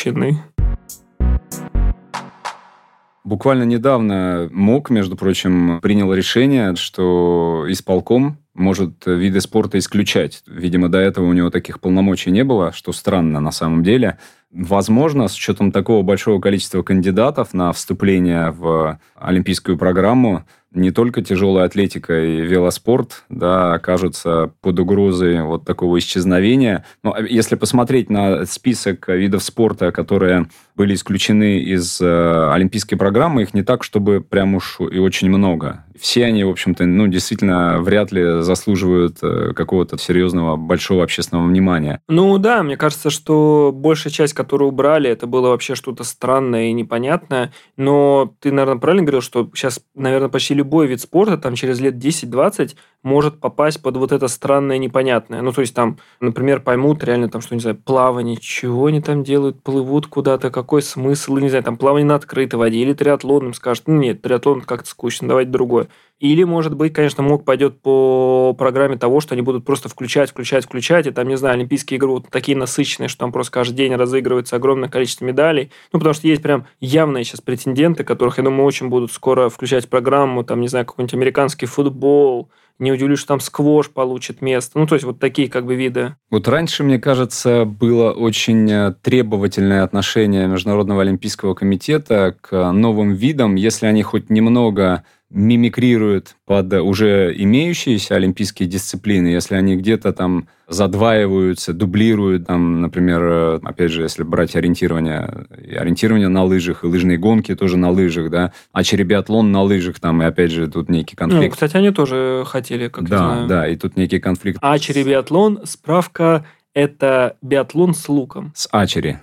Буквально 3.25 3.63
недавно 3.63 4.49
МОК, 4.51 4.89
между 4.89 5.15
прочим, 5.15 5.79
принял 5.81 6.13
решение, 6.13 6.75
что 6.75 7.65
исполком 7.67 8.37
может 8.53 9.05
виды 9.05 9.41
спорта 9.41 9.77
исключать. 9.77 10.41
Видимо, 10.47 10.89
до 10.89 10.99
этого 10.99 11.25
у 11.25 11.33
него 11.33 11.49
таких 11.49 11.79
полномочий 11.79 12.31
не 12.31 12.43
было, 12.43 12.71
что 12.71 12.91
странно 12.91 13.39
на 13.39 13.51
самом 13.51 13.83
деле. 13.83 14.17
Возможно, 14.51 15.27
с 15.27 15.35
учетом 15.35 15.71
такого 15.71 16.01
большого 16.01 16.41
количества 16.41 16.81
кандидатов 16.81 17.53
на 17.53 17.71
вступление 17.71 18.49
в 18.51 18.99
олимпийскую 19.15 19.77
программу, 19.77 20.43
не 20.71 20.91
только 20.91 21.21
тяжелая 21.21 21.65
атлетика 21.65 22.23
и 22.23 22.41
велоспорт 22.41 23.23
да, 23.29 23.73
окажутся 23.73 24.51
под 24.61 24.79
угрозой 24.79 25.43
вот 25.43 25.65
такого 25.65 25.97
исчезновения. 25.97 26.85
Но 27.03 27.15
если 27.17 27.55
посмотреть 27.55 28.09
на 28.09 28.45
список 28.45 29.07
видов 29.07 29.43
спорта, 29.43 29.91
которые 29.91 30.47
были 30.75 30.93
исключены 30.93 31.59
из 31.59 31.99
э, 32.01 32.51
олимпийской 32.51 32.95
программы, 32.97 33.43
их 33.43 33.53
не 33.53 33.63
так, 33.63 33.83
чтобы 33.83 34.21
прям 34.21 34.55
уж 34.55 34.79
и 34.79 34.99
очень 34.99 35.29
много 35.29 35.83
все 35.99 36.25
они, 36.25 36.43
в 36.43 36.49
общем-то, 36.49 36.85
ну, 36.85 37.07
действительно 37.07 37.79
вряд 37.79 38.11
ли 38.11 38.41
заслуживают 38.41 39.17
э, 39.21 39.53
какого-то 39.53 39.97
серьезного, 39.97 40.55
большого 40.55 41.03
общественного 41.03 41.45
внимания. 41.45 42.01
Ну 42.07 42.37
да, 42.37 42.63
мне 42.63 42.77
кажется, 42.77 43.09
что 43.09 43.71
большая 43.73 44.11
часть, 44.11 44.33
которую 44.39 44.69
убрали, 44.69 45.09
это 45.09 45.27
было 45.27 45.49
вообще 45.49 45.75
что-то 45.75 46.05
странное 46.05 46.69
и 46.69 46.71
непонятное. 46.71 47.51
Но 47.75 48.33
ты, 48.39 48.53
наверное, 48.53 48.79
правильно 48.79 49.03
говорил, 49.03 49.19
что 49.19 49.49
сейчас, 49.53 49.81
наверное, 49.95 50.29
почти 50.29 50.53
любой 50.53 50.87
вид 50.87 51.01
спорта 51.01 51.37
там 51.37 51.55
через 51.55 51.81
лет 51.81 51.95
10-20 51.95 52.77
может 53.03 53.41
попасть 53.41 53.81
под 53.81 53.97
вот 53.97 54.13
это 54.13 54.29
странное 54.29 54.77
непонятное. 54.77 55.41
Ну, 55.41 55.51
то 55.51 55.59
есть 55.59 55.75
там, 55.75 55.97
например, 56.21 56.61
поймут 56.61 57.03
реально 57.03 57.27
там, 57.27 57.41
что, 57.41 57.53
не 57.53 57.59
знаю, 57.59 57.75
плавание, 57.75 58.37
чего 58.37 58.85
они 58.85 59.01
там 59.01 59.25
делают, 59.25 59.61
плывут 59.61 60.07
куда-то, 60.07 60.51
какой 60.51 60.83
смысл, 60.83 61.35
не 61.35 61.49
знаю, 61.49 61.65
там 61.65 61.75
плавание 61.75 62.07
на 62.07 62.15
открытой 62.15 62.57
воде 62.59 62.77
или 62.79 62.93
триатлон 62.93 63.47
им 63.47 63.53
скажут, 63.53 63.87
ну, 63.87 63.95
нет, 63.95 64.21
триатлон 64.21 64.61
как-то 64.61 64.89
скучно, 64.89 65.27
давайте 65.27 65.51
другое. 65.51 65.89
Или, 66.19 66.43
может 66.43 66.75
быть, 66.75 66.93
конечно, 66.93 67.23
МОК 67.23 67.45
пойдет 67.45 67.81
по 67.81 68.53
программе 68.57 68.97
того, 68.97 69.21
что 69.21 69.35
они 69.35 69.41
будут 69.41 69.65
просто 69.65 69.87
включать, 69.87 70.29
включать, 70.29 70.65
включать, 70.65 71.07
и 71.07 71.11
там, 71.11 71.27
не 71.27 71.37
знаю, 71.37 71.55
Олимпийские 71.55 71.97
игры 71.97 72.09
вот 72.09 72.29
такие 72.29 72.57
насыщенные, 72.57 73.07
что 73.07 73.19
там 73.19 73.31
просто 73.31 73.53
каждый 73.53 73.75
день 73.75 73.95
разыгрывается 73.95 74.57
огромное 74.57 74.89
количество 74.89 75.23
медалей. 75.23 75.71
Ну, 75.93 75.99
потому 75.99 76.13
что 76.13 76.27
есть 76.27 76.41
прям 76.41 76.67
явные 76.81 77.23
сейчас 77.23 77.39
претенденты, 77.39 78.03
которых, 78.03 78.37
я 78.37 78.43
думаю, 78.43 78.65
очень 78.65 78.89
будут 78.89 79.13
скоро 79.13 79.49
включать 79.49 79.85
в 79.85 79.89
программу, 79.89 80.43
там, 80.43 80.59
не 80.59 80.67
знаю, 80.67 80.85
какой-нибудь 80.85 81.13
американский 81.13 81.67
футбол, 81.67 82.49
не 82.79 82.91
удивлюсь, 82.91 83.19
что 83.19 83.29
там 83.29 83.39
сквош 83.39 83.89
получит 83.89 84.41
место. 84.41 84.79
Ну, 84.79 84.87
то 84.87 84.95
есть 84.95 85.05
вот 85.05 85.19
такие 85.19 85.49
как 85.49 85.65
бы 85.65 85.75
виды. 85.75 86.15
Вот 86.31 86.47
раньше, 86.47 86.83
мне 86.83 86.97
кажется, 86.97 87.65
было 87.65 88.11
очень 88.11 88.71
э, 88.71 88.93
требовательное 89.01 89.83
отношение 89.83 90.47
Международного 90.47 91.01
олимпийского 91.01 91.53
комитета 91.53 92.35
к 92.39 92.71
новым 92.71 93.13
видам, 93.13 93.55
если 93.55 93.85
они 93.85 94.01
хоть 94.01 94.29
немного 94.29 95.03
мимикрируют 95.29 96.35
под 96.45 96.73
уже 96.73 97.33
имеющиеся 97.37 98.15
олимпийские 98.15 98.67
дисциплины, 98.67 99.27
если 99.27 99.55
они 99.55 99.75
где-то 99.75 100.11
там 100.11 100.47
задваиваются, 100.67 101.73
дублируют, 101.73 102.47
там, 102.47 102.81
например, 102.81 103.21
э, 103.23 103.59
опять 103.63 103.91
же, 103.91 104.03
если 104.03 104.23
брать 104.23 104.55
ориентирование, 104.55 105.47
ориентирование 105.77 106.27
на 106.27 106.43
лыжах, 106.43 106.83
и 106.83 106.87
лыжные 106.87 107.17
гонки 107.17 107.55
тоже 107.55 107.77
на 107.77 107.89
лыжах, 107.89 108.29
да, 108.29 108.53
а 108.71 108.83
черебиатлон 108.83 109.51
на 109.51 109.61
лыжах, 109.61 109.99
там, 109.99 110.21
и 110.21 110.25
опять 110.25 110.51
же, 110.51 110.67
тут 110.67 110.89
некий 110.89 111.15
ну, 111.19 111.25
конфликт. 111.25 111.45
Ну, 111.45 111.51
кстати, 111.51 111.77
они 111.77 111.91
тоже 111.91 112.43
хотели, 112.47 112.87
как 112.87 113.07
да, 113.07 113.15
я 113.15 113.21
знаю. 113.23 113.47
Да, 113.47 113.67
и 113.67 113.75
тут 113.75 113.97
некий 113.97 114.19
конфликт. 114.19 114.59
А 114.61 114.77
черебиатлон, 114.77 115.61
справка, 115.65 116.45
это 116.73 117.37
биатлон 117.41 117.93
с 117.93 118.07
луком. 118.09 118.51
С 118.55 118.67
ачери. 118.71 119.19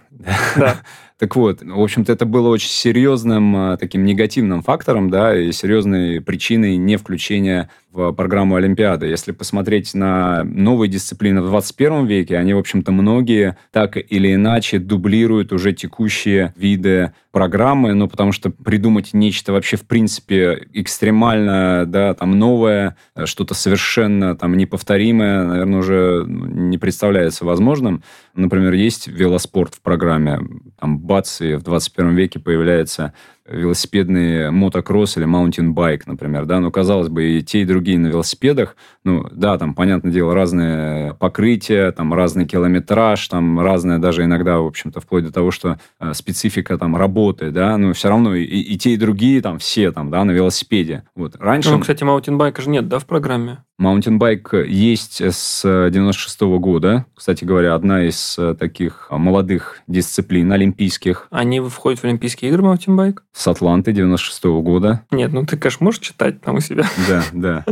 Да. 0.56 0.76
Так 1.18 1.34
вот, 1.34 1.62
в 1.62 1.80
общем-то, 1.80 2.12
это 2.12 2.26
было 2.26 2.48
очень 2.48 2.68
серьезным 2.68 3.56
а, 3.56 3.76
таким 3.78 4.04
негативным 4.04 4.62
фактором, 4.62 5.08
да, 5.08 5.34
и 5.34 5.50
серьезной 5.50 6.20
причиной 6.20 6.76
не 6.76 6.96
включения 6.96 7.70
программу 8.16 8.56
Олимпиады. 8.56 9.06
Если 9.06 9.32
посмотреть 9.32 9.94
на 9.94 10.44
новые 10.44 10.88
дисциплины 10.88 11.42
в 11.42 11.46
21 11.46 12.06
веке, 12.06 12.36
они, 12.36 12.54
в 12.54 12.58
общем-то, 12.58 12.92
многие 12.92 13.56
так 13.72 13.96
или 13.96 14.34
иначе 14.34 14.78
дублируют 14.78 15.52
уже 15.52 15.72
текущие 15.72 16.52
виды 16.56 17.12
программы, 17.32 17.92
ну, 17.92 18.08
потому 18.08 18.32
что 18.32 18.50
придумать 18.50 19.12
нечто 19.12 19.52
вообще, 19.52 19.76
в 19.76 19.86
принципе, 19.86 20.66
экстремально, 20.72 21.84
да, 21.86 22.14
там, 22.14 22.38
новое, 22.38 22.96
что-то 23.24 23.52
совершенно 23.52 24.34
там 24.34 24.56
неповторимое, 24.56 25.44
наверное, 25.44 25.80
уже 25.80 26.24
не 26.26 26.78
представляется 26.78 27.44
возможным. 27.44 28.02
Например, 28.34 28.72
есть 28.72 29.08
велоспорт 29.08 29.74
в 29.74 29.82
программе, 29.82 30.40
там, 30.80 30.98
бац, 30.98 31.40
и 31.42 31.54
в 31.54 31.62
21 31.62 32.14
веке 32.14 32.38
появляется 32.38 33.12
велосипедный 33.48 34.50
мотокросс 34.50 35.16
или 35.16 35.24
маунтинбайк, 35.24 36.06
например, 36.06 36.46
да, 36.46 36.60
ну, 36.60 36.70
казалось 36.70 37.08
бы, 37.08 37.38
и 37.38 37.42
те, 37.42 37.62
и 37.62 37.64
другие 37.64 37.98
на 37.98 38.08
велосипедах, 38.08 38.76
ну, 39.04 39.26
да, 39.30 39.58
там, 39.58 39.74
понятное 39.74 40.12
дело, 40.12 40.34
разные 40.34 41.14
покрытия, 41.14 41.92
там, 41.92 42.12
разный 42.12 42.46
километраж, 42.46 43.26
там, 43.28 43.60
разное 43.60 43.98
даже 43.98 44.24
иногда, 44.24 44.58
в 44.58 44.66
общем-то, 44.66 45.00
вплоть 45.00 45.24
до 45.24 45.32
того, 45.32 45.50
что 45.50 45.78
э, 46.00 46.14
специфика, 46.14 46.78
там, 46.78 46.96
работы, 46.96 47.50
да, 47.50 47.76
но 47.76 47.92
все 47.92 48.08
равно 48.08 48.34
и, 48.34 48.44
и 48.44 48.76
те, 48.78 48.90
и 48.90 48.96
другие, 48.96 49.40
там, 49.40 49.58
все, 49.58 49.92
там, 49.92 50.10
да, 50.10 50.24
на 50.24 50.32
велосипеде. 50.32 51.04
Вот, 51.14 51.36
раньше... 51.36 51.70
Ну, 51.70 51.80
кстати, 51.80 52.04
маунтинбайка 52.04 52.62
же 52.62 52.70
нет, 52.70 52.88
да, 52.88 52.98
в 52.98 53.06
программе? 53.06 53.58
Маунтинбайк 53.78 54.54
есть 54.66 55.20
с 55.20 55.90
96 55.90 56.42
-го 56.42 56.58
года. 56.58 57.04
Кстати 57.14 57.44
говоря, 57.44 57.74
одна 57.74 58.04
из 58.04 58.38
э, 58.38 58.54
таких 58.58 59.08
молодых 59.10 59.80
дисциплин 59.86 60.50
олимпийских. 60.50 61.28
Они 61.30 61.60
входят 61.60 62.00
в 62.00 62.04
Олимпийские 62.04 62.50
игры 62.50 62.62
маунтинбайк? 62.62 63.22
С 63.32 63.46
Атланты 63.46 63.92
96 63.92 64.44
-го 64.46 64.62
года. 64.62 65.04
Нет, 65.10 65.30
ну 65.32 65.44
ты, 65.44 65.58
конечно, 65.58 65.84
можешь 65.84 66.00
читать 66.00 66.40
там 66.40 66.56
у 66.56 66.60
себя. 66.60 66.86
Да, 67.06 67.22
да. 67.32 67.64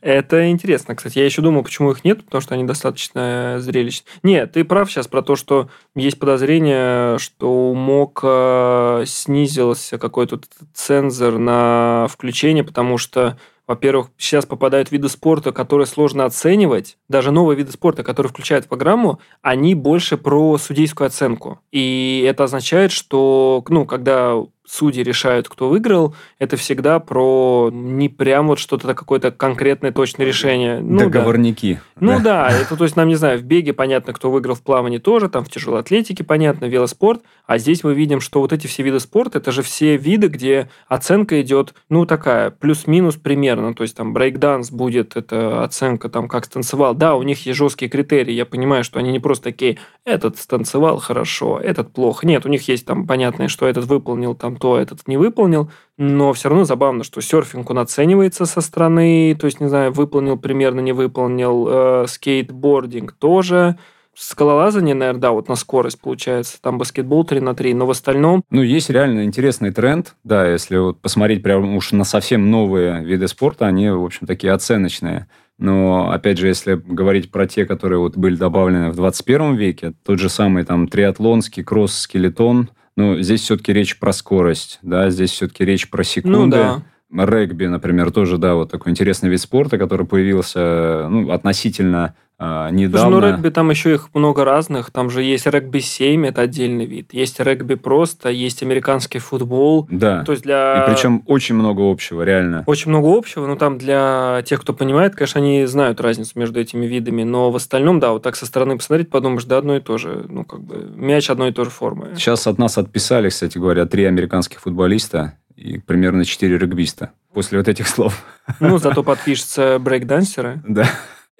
Это 0.00 0.50
интересно, 0.50 0.94
кстати. 0.94 1.18
Я 1.18 1.26
еще 1.26 1.42
думал, 1.42 1.62
почему 1.62 1.90
их 1.90 2.04
нет, 2.04 2.24
потому 2.24 2.40
что 2.40 2.54
они 2.54 2.64
достаточно 2.64 3.56
зрелищные. 3.58 4.10
Нет, 4.22 4.52
ты 4.52 4.64
прав 4.64 4.90
сейчас 4.90 5.06
про 5.06 5.22
то, 5.22 5.36
что 5.36 5.68
есть 5.94 6.18
подозрение, 6.18 7.18
что 7.18 7.70
у 7.70 7.74
МОК 7.74 9.06
снизился 9.06 9.98
какой-то 9.98 10.40
цензор 10.72 11.38
на 11.38 12.06
включение, 12.08 12.64
потому 12.64 12.96
что 12.96 13.36
во-первых, 13.66 14.10
сейчас 14.16 14.46
попадают 14.46 14.90
виды 14.92 15.08
спорта, 15.08 15.52
которые 15.52 15.86
сложно 15.86 16.24
оценивать. 16.24 16.98
Даже 17.08 17.32
новые 17.32 17.56
виды 17.56 17.72
спорта, 17.72 18.04
которые 18.04 18.30
включают 18.30 18.64
в 18.64 18.68
программу, 18.68 19.20
они 19.42 19.74
больше 19.74 20.16
про 20.16 20.56
судейскую 20.58 21.06
оценку. 21.06 21.60
И 21.72 22.24
это 22.28 22.44
означает, 22.44 22.92
что, 22.92 23.64
ну, 23.68 23.84
когда 23.84 24.36
судьи 24.66 25.02
решают, 25.02 25.48
кто 25.48 25.68
выиграл, 25.68 26.14
это 26.38 26.56
всегда 26.56 26.98
про 26.98 27.70
не 27.72 28.08
прям 28.08 28.48
вот 28.48 28.58
что-то 28.58 28.94
какое-то 28.94 29.30
конкретное 29.30 29.92
точное 29.92 30.26
решение. 30.26 30.80
Ну, 30.80 30.98
Договорники. 30.98 31.80
Да. 31.94 32.00
Ну 32.00 32.20
да, 32.20 32.50
это 32.50 32.76
то 32.76 32.84
есть 32.84 32.96
нам, 32.96 33.08
не 33.08 33.14
знаю, 33.14 33.38
в 33.38 33.42
беге 33.42 33.72
понятно, 33.72 34.12
кто 34.12 34.30
выиграл 34.30 34.54
в 34.54 34.62
плавании 34.62 34.98
тоже, 34.98 35.28
там 35.28 35.44
в 35.44 35.50
тяжелой 35.50 35.80
атлетике 35.80 36.24
понятно, 36.24 36.66
велоспорт, 36.66 37.22
а 37.46 37.58
здесь 37.58 37.84
мы 37.84 37.94
видим, 37.94 38.20
что 38.20 38.40
вот 38.40 38.52
эти 38.52 38.66
все 38.66 38.82
виды 38.82 39.00
спорта, 39.00 39.38
это 39.38 39.52
же 39.52 39.62
все 39.62 39.96
виды, 39.96 40.26
где 40.26 40.68
оценка 40.88 41.40
идет, 41.40 41.74
ну 41.88 42.04
такая, 42.04 42.50
плюс-минус 42.50 43.16
примерно, 43.16 43.74
то 43.74 43.82
есть 43.82 43.96
там 43.96 44.12
брейкданс 44.12 44.70
будет, 44.70 45.16
это 45.16 45.62
оценка 45.62 46.08
там 46.08 46.28
как 46.28 46.44
станцевал, 46.44 46.94
да, 46.94 47.14
у 47.14 47.22
них 47.22 47.46
есть 47.46 47.58
жесткие 47.58 47.88
критерии, 47.88 48.32
я 48.32 48.44
понимаю, 48.44 48.84
что 48.84 48.98
они 48.98 49.12
не 49.12 49.20
просто 49.20 49.44
такие, 49.44 49.78
этот 50.04 50.38
станцевал 50.38 50.98
хорошо, 50.98 51.58
этот 51.58 51.92
плохо, 51.92 52.26
нет, 52.26 52.44
у 52.44 52.48
них 52.48 52.66
есть 52.68 52.84
там 52.84 53.06
понятное, 53.06 53.48
что 53.48 53.66
этот 53.66 53.84
выполнил 53.84 54.34
там 54.34 54.55
то, 54.56 54.78
этот 54.78 55.06
не 55.06 55.16
выполнил, 55.16 55.70
но 55.96 56.32
все 56.32 56.48
равно 56.48 56.64
забавно, 56.64 57.04
что 57.04 57.20
серфинг 57.20 57.70
он 57.70 57.78
оценивается 57.78 58.46
со 58.46 58.60
стороны, 58.60 59.36
то 59.38 59.46
есть, 59.46 59.60
не 59.60 59.68
знаю, 59.68 59.92
выполнил 59.92 60.36
примерно, 60.38 60.80
не 60.80 60.92
выполнил, 60.92 61.66
э, 61.68 62.04
скейтбординг 62.08 63.12
тоже, 63.12 63.78
скалолазание, 64.14 64.94
наверное, 64.94 65.20
да, 65.20 65.30
вот 65.30 65.48
на 65.48 65.56
скорость 65.56 66.00
получается, 66.00 66.60
там 66.60 66.78
баскетбол 66.78 67.24
3 67.24 67.40
на 67.40 67.54
3, 67.54 67.74
но 67.74 67.86
в 67.86 67.90
остальном... 67.90 68.42
Ну, 68.50 68.62
есть 68.62 68.90
реально 68.90 69.24
интересный 69.24 69.72
тренд, 69.72 70.14
да, 70.24 70.48
если 70.48 70.78
вот 70.78 71.00
посмотреть 71.00 71.42
прям 71.42 71.76
уж 71.76 71.92
на 71.92 72.04
совсем 72.04 72.50
новые 72.50 73.04
виды 73.04 73.28
спорта, 73.28 73.66
они, 73.66 73.90
в 73.90 74.04
общем, 74.04 74.26
такие 74.26 74.52
оценочные. 74.52 75.28
Но, 75.58 76.10
опять 76.10 76.38
же, 76.38 76.48
если 76.48 76.74
говорить 76.74 77.30
про 77.30 77.46
те, 77.46 77.64
которые 77.64 77.98
вот 77.98 78.16
были 78.16 78.36
добавлены 78.36 78.90
в 78.90 78.96
21 78.96 79.54
веке, 79.54 79.94
тот 80.04 80.18
же 80.18 80.28
самый 80.28 80.64
там 80.64 80.86
триатлонский 80.86 81.64
кросс-скелетон, 81.64 82.70
ну, 82.96 83.20
здесь 83.20 83.42
все-таки 83.42 83.72
речь 83.72 83.98
про 83.98 84.12
скорость, 84.12 84.78
да, 84.82 85.10
здесь 85.10 85.30
все-таки 85.30 85.64
речь 85.64 85.90
про 85.90 86.02
секунды. 86.02 86.56
Ну, 86.56 86.82
да. 87.10 87.26
Регби, 87.26 87.66
например, 87.66 88.10
тоже, 88.10 88.36
да, 88.36 88.54
вот 88.54 88.70
такой 88.70 88.90
интересный 88.90 89.28
вид 89.28 89.40
спорта, 89.40 89.78
который 89.78 90.06
появился 90.06 91.06
ну, 91.08 91.30
относительно 91.30 92.16
а, 92.38 92.70
недавно. 92.70 93.16
Слушай, 93.16 93.30
ну, 93.30 93.36
регби 93.36 93.48
там 93.48 93.70
еще 93.70 93.94
их 93.94 94.10
много 94.12 94.44
разных. 94.44 94.90
Там 94.90 95.08
же 95.08 95.22
есть 95.22 95.46
регби-7, 95.46 96.26
это 96.26 96.42
отдельный 96.42 96.84
вид. 96.84 97.14
Есть 97.14 97.40
регби 97.40 97.74
просто, 97.74 98.28
есть 98.28 98.62
американский 98.62 99.20
футбол. 99.20 99.88
Да. 99.90 100.22
То 100.24 100.32
есть 100.32 100.44
для... 100.44 100.84
И 100.84 100.90
причем 100.90 101.22
очень 101.26 101.54
много 101.54 101.90
общего, 101.90 102.22
реально. 102.22 102.62
Очень 102.66 102.90
много 102.90 103.16
общего, 103.16 103.46
но 103.46 103.56
там 103.56 103.78
для 103.78 104.42
тех, 104.44 104.60
кто 104.60 104.74
понимает, 104.74 105.14
конечно, 105.14 105.40
они 105.40 105.64
знают 105.64 106.00
разницу 106.00 106.38
между 106.38 106.60
этими 106.60 106.84
видами, 106.84 107.22
но 107.22 107.50
в 107.50 107.56
остальном, 107.56 108.00
да, 108.00 108.12
вот 108.12 108.22
так 108.22 108.36
со 108.36 108.44
стороны 108.44 108.76
посмотреть, 108.76 109.08
подумаешь, 109.08 109.44
да, 109.44 109.58
одно 109.58 109.76
и 109.76 109.80
то 109.80 109.96
же. 109.96 110.26
Ну, 110.28 110.44
как 110.44 110.60
бы, 110.60 110.92
мяч 110.94 111.30
одной 111.30 111.50
и 111.50 111.52
той 111.52 111.64
же 111.64 111.70
формы. 111.70 112.10
Сейчас 112.16 112.46
от 112.46 112.58
нас 112.58 112.76
отписали, 112.76 113.30
кстати 113.30 113.56
говоря, 113.56 113.86
три 113.86 114.04
американских 114.04 114.60
футболиста 114.60 115.38
и 115.56 115.78
примерно 115.78 116.26
четыре 116.26 116.58
регбиста 116.58 117.12
после 117.32 117.56
вот 117.58 117.68
этих 117.68 117.88
слов. 117.88 118.22
Ну, 118.60 118.76
зато 118.76 119.02
подпишутся 119.02 119.78
брейкдансеры. 119.78 120.62
Да. 120.66 120.86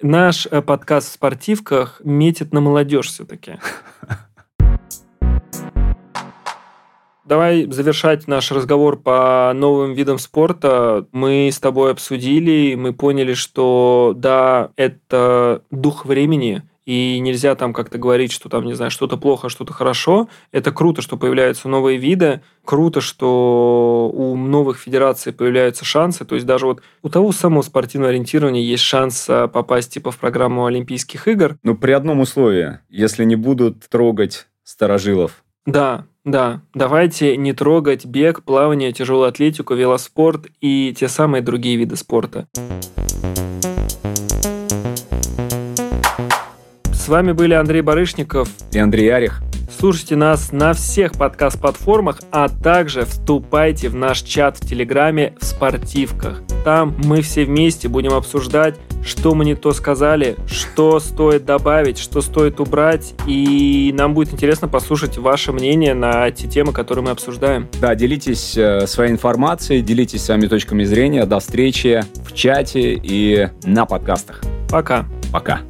Наш 0.03 0.45
э, 0.45 0.61
подкаст 0.61 1.09
в 1.09 1.13
спортивках 1.13 2.01
метит 2.03 2.53
на 2.53 2.61
молодежь 2.61 3.07
все-таки. 3.07 3.57
Давай 7.25 7.65
завершать 7.65 8.27
наш 8.27 8.51
разговор 8.51 8.97
по 8.97 9.51
новым 9.55 9.93
видам 9.93 10.19
спорта. 10.19 11.07
Мы 11.11 11.49
с 11.51 11.59
тобой 11.59 11.91
обсудили, 11.91 12.75
мы 12.75 12.93
поняли, 12.93 13.33
что 13.33 14.13
да, 14.15 14.69
это 14.75 15.63
дух 15.71 16.05
времени, 16.05 16.61
и 16.87 17.19
нельзя 17.19 17.53
там 17.55 17.73
как-то 17.73 17.97
говорить, 17.97 18.31
что 18.31 18.47
там, 18.47 18.65
не 18.65 18.73
знаю, 18.73 18.91
что-то 18.91 19.17
плохо, 19.17 19.49
что-то 19.49 19.73
хорошо. 19.73 20.29
Это 20.53 20.71
круто, 20.71 21.01
что 21.01 21.17
появляются 21.17 21.67
новые 21.67 21.97
виды, 21.97 22.41
круто, 22.63 23.01
что 23.01 24.09
у 24.13 24.37
новых 24.37 24.79
федераций 24.79 25.33
появляются 25.33 25.83
шансы. 25.83 26.23
То 26.23 26.35
есть 26.35 26.47
даже 26.47 26.65
вот 26.65 26.81
у 27.03 27.09
того 27.09 27.33
самого 27.33 27.61
спортивного 27.61 28.11
ориентирования 28.11 28.61
есть 28.61 28.83
шанс 28.83 29.25
а, 29.29 29.49
попасть 29.49 29.93
типа 29.93 30.11
в 30.11 30.17
программу 30.17 30.65
Олимпийских 30.65 31.27
игр. 31.27 31.57
Но 31.61 31.75
при 31.75 31.91
одном 31.91 32.21
условии, 32.21 32.79
если 32.89 33.25
не 33.25 33.35
будут 33.35 33.89
трогать 33.89 34.47
старожилов. 34.63 35.43
Да, 35.65 36.05
да, 36.23 36.61
давайте 36.73 37.35
не 37.35 37.51
трогать 37.51 38.05
бег, 38.05 38.43
плавание, 38.43 38.93
тяжелую 38.93 39.27
атлетику, 39.27 39.73
велоспорт 39.73 40.47
и 40.61 40.95
те 40.97 41.09
самые 41.09 41.41
другие 41.41 41.75
виды 41.75 41.97
спорта. 41.97 42.47
С 47.07 47.09
вами 47.09 47.31
были 47.31 47.53
Андрей 47.53 47.79
Барышников 47.79 48.49
и 48.73 48.79
Андрей 48.79 49.07
Арих. 49.13 49.41
Слушайте 49.79 50.17
нас 50.17 50.51
на 50.51 50.73
всех 50.73 51.13
подкаст-платформах, 51.13 52.19
а 52.31 52.49
также 52.49 53.05
вступайте 53.05 53.87
в 53.87 53.95
наш 53.95 54.23
чат 54.23 54.57
в 54.57 54.67
Телеграме 54.67 55.33
в 55.39 55.45
спортивках. 55.45 56.41
Там 56.65 56.97
мы 57.05 57.21
все 57.21 57.45
вместе 57.45 57.87
будем 57.87 58.11
обсуждать, 58.11 58.75
что 59.05 59.35
мы 59.35 59.45
не 59.45 59.55
то 59.55 59.71
сказали, 59.71 60.35
что 60.51 60.99
стоит 60.99 61.45
добавить, 61.45 61.97
что 61.97 62.19
стоит 62.19 62.59
убрать, 62.59 63.13
и 63.25 63.95
нам 63.97 64.13
будет 64.13 64.33
интересно 64.33 64.67
послушать 64.67 65.17
ваше 65.17 65.53
мнение 65.53 65.93
на 65.93 66.29
те 66.31 66.49
темы, 66.49 66.73
которые 66.73 67.05
мы 67.05 67.11
обсуждаем. 67.11 67.69
Да, 67.79 67.95
делитесь 67.95 68.57
э, 68.57 68.85
своей 68.85 69.13
информацией, 69.13 69.81
делитесь 69.81 70.25
своими 70.25 70.47
точками 70.47 70.83
зрения. 70.83 71.25
До 71.25 71.39
встречи 71.39 72.03
в 72.25 72.33
чате 72.33 72.99
и 73.01 73.47
на 73.63 73.85
подкастах. 73.85 74.41
Пока. 74.69 75.05
Пока. 75.31 75.61